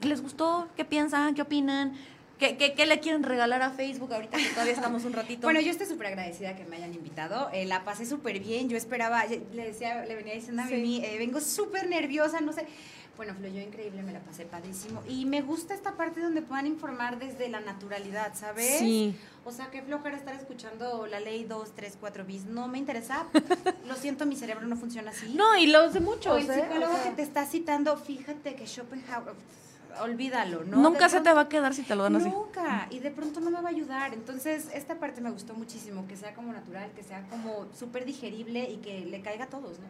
[0.02, 0.68] ¿Les gustó?
[0.76, 1.34] ¿Qué piensan?
[1.34, 1.94] ¿Qué opinan?
[2.38, 5.46] ¿Qué, qué, le quieren regalar a Facebook ahorita que todavía estamos un ratito?
[5.46, 7.48] Bueno, yo estoy súper agradecida que me hayan invitado.
[7.52, 8.68] Eh, la pasé súper bien.
[8.68, 12.66] Yo esperaba, le decía, le venía diciendo a mí, eh, vengo súper nerviosa, no sé.
[13.16, 15.00] Bueno, fluyó increíble, me la pasé padrísimo.
[15.08, 18.80] Y me gusta esta parte donde puedan informar desde la naturalidad, ¿sabes?
[18.80, 19.14] Sí.
[19.44, 22.44] O sea, qué flojera estar escuchando la ley 2, 3, 4 bis.
[22.44, 23.26] No me interesa.
[23.86, 25.32] Lo siento, mi cerebro no funciona así.
[25.34, 26.32] No, y los de muchos.
[26.32, 26.62] O el ¿eh?
[26.62, 29.34] psicólogo que te está citando, fíjate que Schopenhauer
[30.02, 30.76] olvídalo, ¿no?
[30.78, 32.28] Nunca se te va a quedar si te lo dan así.
[32.28, 34.14] Nunca, y de pronto no me va a ayudar.
[34.14, 38.70] Entonces, esta parte me gustó muchísimo, que sea como natural, que sea como súper digerible
[38.70, 39.86] y que le caiga a todos, ¿no?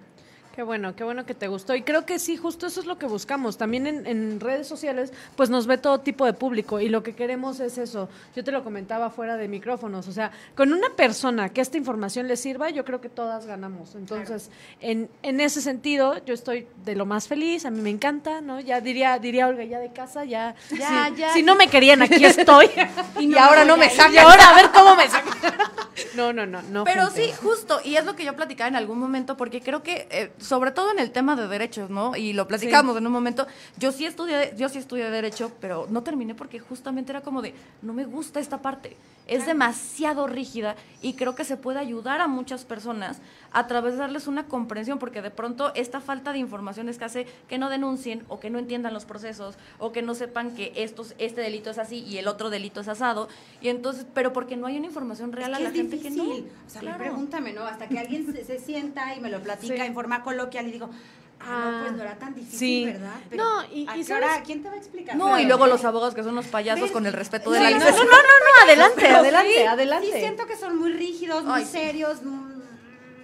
[0.54, 1.74] Qué bueno, qué bueno que te gustó.
[1.74, 3.56] Y creo que sí, justo eso es lo que buscamos.
[3.56, 7.58] También en, redes sociales, pues nos ve todo tipo de público y lo que queremos
[7.58, 8.08] es eso.
[8.36, 10.06] Yo te lo comentaba fuera de micrófonos.
[10.06, 13.96] O sea, con una persona que esta información le sirva, yo creo que todas ganamos.
[13.96, 14.48] Entonces,
[14.80, 17.66] en, en ese sentido, yo estoy de lo más feliz.
[17.66, 18.60] A mí me encanta, ¿no?
[18.60, 20.54] Ya diría, diría Olga, ya de casa, ya.
[20.70, 21.32] Ya, si, ya.
[21.32, 22.70] Si no me querían, aquí estoy.
[23.18, 24.14] y, ahora no me sacan.
[24.14, 25.34] Y ahora a ver cómo me sacan.
[26.14, 26.84] no, no, no, no.
[26.84, 27.80] Pero sí, justo.
[27.82, 30.06] Y es lo que yo platicaba en algún momento, porque creo que.
[30.12, 32.14] Eh, sobre todo en el tema de derechos, ¿no?
[32.16, 33.46] Y lo platicamos en un momento.
[33.78, 37.54] Yo sí estudié, yo sí estudié derecho, pero no terminé porque justamente era como de
[37.82, 38.96] no me gusta esta parte.
[39.26, 43.22] es demasiado rígida y creo que se puede ayudar a muchas personas
[43.52, 47.04] a través de darles una comprensión, porque de pronto esta falta de información es que
[47.06, 50.72] hace que no denuncien o que no entiendan los procesos o que no sepan que
[50.76, 53.28] estos, este delito es así y el otro delito es asado.
[53.62, 55.96] Y entonces, pero porque no hay una información real Es a que la es gente
[55.96, 56.20] difícil.
[56.22, 56.46] que no.
[56.66, 56.98] O sea, Claro.
[56.98, 57.62] pregúntame, ¿no?
[57.62, 59.80] Hasta que alguien se, se sienta y me lo platica Sí.
[59.80, 62.84] en forma coloquial y digo, ah, Ah, no, pues no era tan difícil, sí.
[62.86, 63.14] ¿verdad?
[63.32, 64.24] No, y- ¿a y qué ¿sabes?
[64.24, 64.42] hora?
[64.44, 65.14] ¿Quién te va a explicar?
[65.16, 66.92] No, Pero, y luego los abogados que son unos payasos ¿Ves?
[66.92, 68.02] con el respeto de la no, licencia.
[68.04, 70.10] no, no, no, adelante, adelante, Sí, adelante.
[70.12, 71.72] Sí, siento que son muy rígidos, muy Ay, sí.
[71.72, 72.18] serios.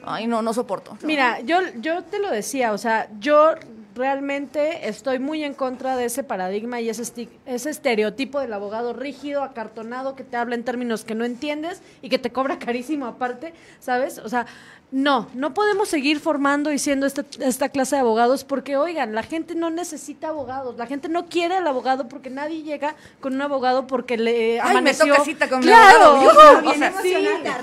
[0.05, 0.97] Ay, no, no soporto.
[1.03, 3.55] Mira, yo, yo te lo decía, o sea, yo
[3.95, 9.43] realmente estoy muy en contra de ese paradigma y ese, ese estereotipo del abogado rígido,
[9.43, 13.53] acartonado, que te habla en términos que no entiendes y que te cobra carísimo aparte,
[13.81, 14.19] ¿sabes?
[14.19, 14.47] O sea,
[14.93, 19.23] no, no podemos seguir formando y siendo esta, esta clase de abogados porque, oigan, la
[19.23, 23.43] gente no necesita abogados, la gente no quiere al abogado porque nadie llega con un
[23.43, 25.07] abogado porque le Ay, me amaneció.
[25.07, 26.23] toca cita con mi claro, abogado,
[26.61, 27.15] yujú, yujú, o sea, sí,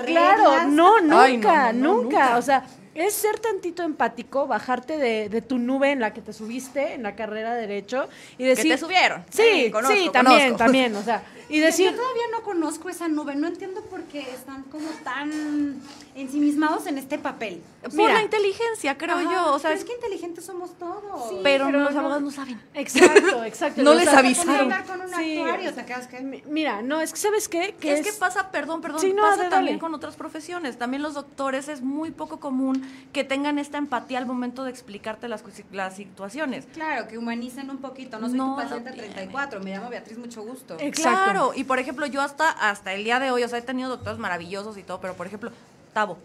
[0.06, 2.38] claro, no, nunca, Ay, no, no, no, nunca, nunca.
[2.38, 2.64] o sea,
[3.00, 7.02] es ser tantito empático, bajarte de, de tu nube en la que te subiste en
[7.02, 8.72] la carrera de derecho y Que decir...
[8.72, 9.24] te subieron.
[9.30, 10.56] Sí, Eh, conozco, sí, también, conozco.
[10.58, 11.90] también, o sea, y Yo- decir...
[11.90, 15.80] Yo todavía no conozco esa nube, no entiendo por qué están como tan
[16.14, 17.62] ensimismados en este papel.
[17.82, 18.14] Por Mira.
[18.14, 19.52] la inteligencia, creo Ajá, yo.
[19.54, 21.28] O sea, es es que inteligentes somos todos.
[21.30, 22.60] Sí, pero, pero los no- abogados no saben.
[22.74, 23.82] Exacto, exacto.
[23.82, 24.56] No les avisaron.
[24.56, 25.38] Ponte a hablar con un Sí.
[25.38, 26.20] actuario, te quedas que...
[26.20, 27.74] Mi- Mira, no, es que ¿sabes qué?
[27.78, 29.80] Que es, que pasa, perdón, perdón, Sí, no, pasa dale, también dale.
[29.80, 30.76] con otras profesiones.
[30.78, 32.82] También los doctores es muy poco común
[33.12, 36.66] que tengan esta empatía al momento de explicarte las, las situaciones.
[36.72, 38.18] Claro, que humanicen un poquito.
[38.18, 39.12] No soy No tu paciente tienen.
[39.12, 40.76] 34, me llamo Beatriz, mucho gusto.
[40.80, 41.22] Exacto.
[41.24, 43.88] Claro, y por ejemplo, yo hasta, hasta el día de hoy, o sea, he tenido
[43.90, 45.50] doctores maravillosos y todo, pero por ejemplo,
[45.92, 46.18] Tavo,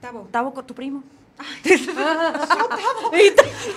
[0.00, 0.28] Tabo.
[0.30, 1.02] Tavo con tu primo.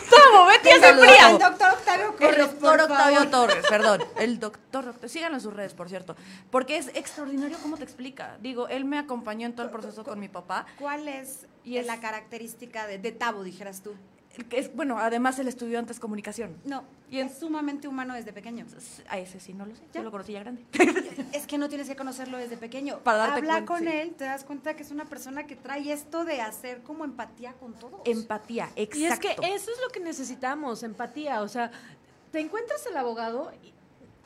[0.10, 1.38] Tavo, vete a Un saludo, Ciprián.
[1.38, 1.38] Tavo.
[1.38, 3.32] El doctor Octavio El Corres, doctor por Octavio favor.
[3.32, 4.04] Torres, perdón.
[4.18, 5.10] El doctor Octavio.
[5.10, 6.16] Síganlo en sus redes, por cierto.
[6.50, 8.38] Porque es extraordinario cómo te explica.
[8.42, 10.66] Digo, él me acompañó en todo el proceso con mi papá.
[10.80, 13.94] ¿Cuál es, Y es- la característica de, de Tabo, dijeras tú?
[14.52, 16.56] Es, bueno, además él estudió antes comunicación.
[16.64, 18.66] No, Y en- es sumamente humano desde pequeño.
[19.10, 19.82] A ese sí no lo sé.
[19.94, 20.00] ¿Ya?
[20.00, 20.64] Yo lo conocí ya grande.
[21.34, 23.00] Es que no tienes que conocerlo desde pequeño.
[23.00, 23.88] Para darte Habla cuenta, con sí.
[23.90, 27.54] él, te das cuenta que es una persona que trae esto de hacer como empatía
[27.54, 28.02] con todos.
[28.06, 28.98] Empatía, exacto.
[29.00, 31.42] Y es que eso es lo que necesitamos, empatía.
[31.42, 31.72] O sea,
[32.32, 33.74] te encuentras el abogado y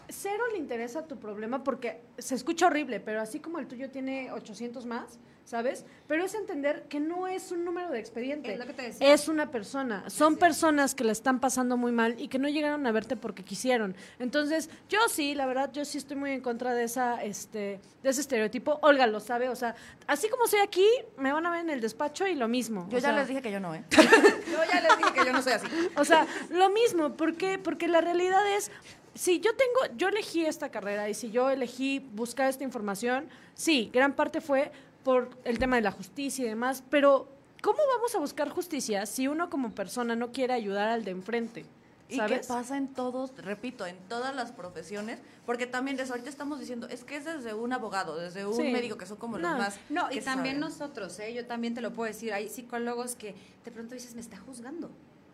[0.10, 4.32] cero le interesa tu problema porque se escucha horrible, pero así como el tuyo tiene
[4.32, 5.86] 800 más, ¿sabes?
[6.08, 8.52] Pero es entender que no es un número de expediente.
[8.52, 9.14] Es lo que te decía.
[9.14, 10.10] Es una persona.
[10.10, 13.44] Son personas que la están pasando muy mal y que no llegaron a verte porque
[13.44, 13.96] quisieron.
[14.20, 18.10] Entonces, yo sí, la verdad, yo sí estoy muy en contra de esa, este, de
[18.10, 18.80] ese estereotipo.
[18.82, 19.76] Olga lo sabe, o sea,
[20.08, 20.88] así como soy aquí,
[21.18, 22.88] me van a ver en el despacho y lo mismo.
[22.90, 23.84] Yo O ya sea, les dije que yo no, ¿eh?
[23.92, 25.68] yo ya les dije que yo no soy así.
[25.96, 27.60] o sea, lo mismo, ¿por qué?
[27.60, 28.72] Porque la realidad es,
[29.14, 33.92] si yo tengo, yo elegí esta carrera y si yo elegí buscar esta información, sí,
[33.94, 34.72] gran parte fue
[35.06, 37.30] por el tema de la justicia y demás, pero
[37.62, 41.64] ¿cómo vamos a buscar justicia si uno como persona no quiere ayudar al de enfrente?
[42.10, 42.42] Y ¿Sabes?
[42.42, 46.88] que pasa en todos, repito, en todas las profesiones, porque también desde ahorita estamos diciendo,
[46.90, 48.64] es que es desde un abogado, desde un Sí.
[48.72, 49.80] médico, que son como No, los más...
[49.90, 50.60] No, y también saben.
[50.60, 51.34] nosotros, ¿eh?
[51.34, 52.34] Yo también te lo puedo decir.
[52.34, 54.90] Hay psicólogos que de pronto dices, me está juzgando.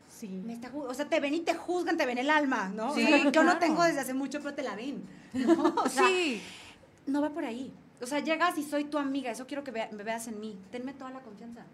[0.10, 0.28] Sí.
[0.46, 2.92] Me está o sea, te ven y te juzgan, te ven el alma, ¿no?
[2.92, 5.04] O Sí, yo no tengo desde hace mucho, pero te la ven.
[5.34, 5.76] ¿no?
[5.86, 6.42] O sea, Sí,
[7.06, 7.74] no va por ahí.
[8.02, 10.58] O sea, llegas y soy tu amiga, eso quiero que vea- me veas en mí.
[10.72, 11.66] Tenme toda la confianza.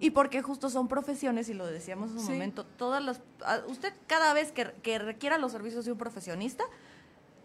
[0.00, 2.32] y porque justo son profesiones, y lo decíamos en un Sí.
[2.32, 3.20] momento, todas las...
[3.68, 6.64] Usted cada vez que, que requiera los servicios de un profesionista,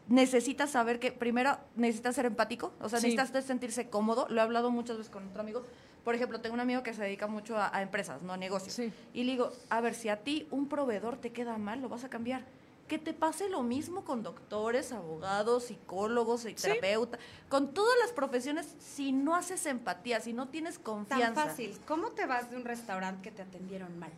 [0.08, 3.06] necesita saber que primero necesita ser empático, o sea, Sí.
[3.08, 4.26] necesita usted sentirse cómodo.
[4.30, 5.64] Lo he hablado muchas veces con otro amigo.
[6.04, 8.74] Por ejemplo, tengo un amigo que se dedica mucho a, a empresas, no a negocios.
[8.74, 8.92] Sí.
[9.14, 12.04] Y le digo, a ver, si a ti un proveedor te queda mal, lo vas
[12.04, 12.44] a cambiar.
[12.90, 19.12] Que te pase lo mismo con doctores, abogados, psicólogos, terapeutas, con todas las profesiones, si
[19.12, 21.46] no haces empatía, si no tienes Tan confianza.
[21.46, 21.80] fácil.
[21.88, 24.10] ¿Cómo te vas de un restaurante que te atendieron mal?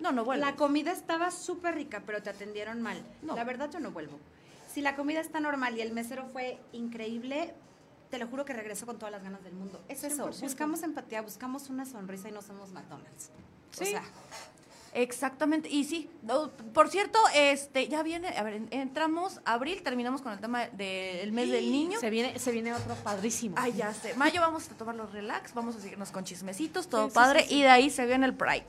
[0.00, 0.44] No, no vuelves.
[0.48, 2.96] La comida estaba súper rica, pero te atendieron mal.
[3.20, 3.36] No.
[3.36, 4.18] La verdad, yo no vuelvo.
[4.72, 7.52] Si la comida está normal y el mesero fue increíble,
[8.10, 9.84] te lo juro que regreso con todas las ganas del mundo.
[9.88, 10.30] Es eso.
[10.30, 10.40] 100%.
[10.40, 13.28] Buscamos empatía, buscamos una sonrisa y no somos McDonald's.
[13.74, 13.90] O Sí.
[13.90, 14.02] sea,
[14.94, 16.08] Exactamente, y sí,
[16.72, 21.32] por cierto, este, ya viene, a ver, en- entramos abril, terminamos con el tema del
[21.32, 21.98] mes del niño.
[21.98, 23.56] Se viene, se viene otro padrísimo.
[23.58, 24.14] Ay, ya sé.
[24.14, 27.56] Mayo vamos a tomar los relax, vamos a seguirnos con chismecitos, todo Sí, padre, sí,
[27.56, 28.64] y de ahí se viene el Pride.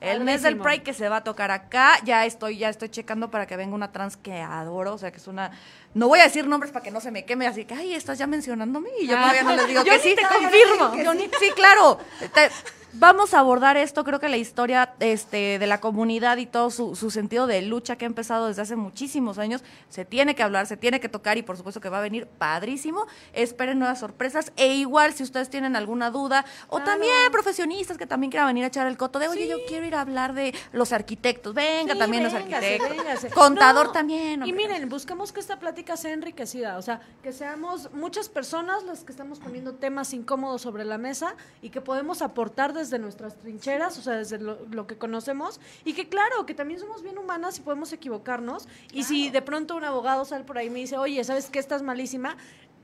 [0.00, 0.56] El mes del.
[0.58, 3.74] Pride que se va a tocar acá, ya estoy, ya estoy checando para que venga
[3.74, 5.50] una trans que adoro, o sea que es una,
[5.94, 8.18] no voy a decir nombres para que no se me queme, así que, ay, estás
[8.18, 9.20] ya mencionándome y yo Ah.
[9.22, 10.14] todavía no les digo Yo que ni sí.
[10.16, 11.12] te yo confirmo.
[11.40, 11.50] sí.
[11.54, 11.98] Claro.
[12.34, 12.50] Te-
[12.92, 16.96] vamos a abordar esto, creo que la historia este, de la comunidad y todo su,
[16.96, 20.66] su sentido de lucha que ha empezado desde hace muchísimos años, se tiene que hablar,
[20.66, 23.06] se tiene que tocar y por supuesto que va a venir padrísimo.
[23.32, 26.90] Esperen nuevas sorpresas e igual si ustedes tienen alguna duda o Claro.
[26.90, 29.94] también profesionistas que también quieran venir a echar el coto de, oye, yo quiero ir
[29.94, 33.30] a hablar de los arquitectos, venga Sí, también los arquitectos, véngase.
[33.30, 34.44] contador No, también.
[34.44, 39.04] Y miren, buscamos que esta plática sea enriquecida, o sea, que seamos muchas personas las
[39.04, 43.98] que estamos poniendo temas incómodos sobre la mesa y que podemos aportar desde nuestras trincheras,
[43.98, 47.58] o sea, desde lo, lo que conocemos y que claro, que también somos bien humanas
[47.58, 48.68] y podemos equivocarnos.
[48.92, 51.58] Y si de pronto un abogado sale por ahí y me dice, oye, ¿sabes qué?
[51.58, 52.36] Estás malísima.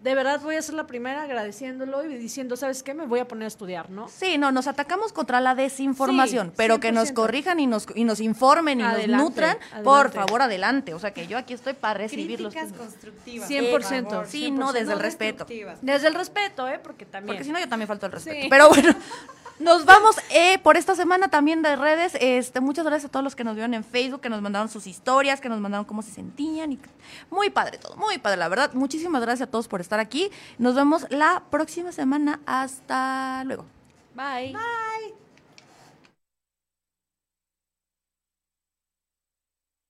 [0.02, 2.94] De verdad voy a ser la primera agradeciéndolo y diciendo, ¿sabes qué?
[2.94, 4.08] Me voy a poner a estudiar, ¿no?
[4.08, 7.14] Sí, no, nos atacamos contra la desinformación, Sí, pero que nos 100%.
[7.14, 10.94] corrijan y nos, y nos informen y Adelante, nos nutran, por favor, adelante.
[10.94, 13.50] O sea, que yo aquí estoy para recibir los Críticas constructivas.
[13.50, 14.26] 100%, por favor.
[14.28, 15.46] Sí, no, desde el respeto.
[15.82, 16.78] Desde el respeto, ¿eh?
[16.80, 17.34] Porque también...
[17.34, 18.42] Porque si no, yo también falto el respeto.
[18.42, 18.46] Sí.
[18.48, 18.94] Pero bueno,
[19.58, 22.16] nos vamos eh, por esta semana también de redes.
[22.20, 24.86] Este, muchas gracias a todos los que nos vieron en Facebook, que nos mandaron sus
[24.86, 26.72] historias, que nos mandaron cómo se sentían.
[26.72, 26.78] y
[27.30, 28.72] Muy padre todo, muy padre, la verdad.
[28.74, 30.30] Muchísimas gracias a todos por estar aquí.
[30.58, 32.40] Nos vemos la próxima semana.
[32.46, 33.64] Hasta luego.
[34.14, 34.56] Bye.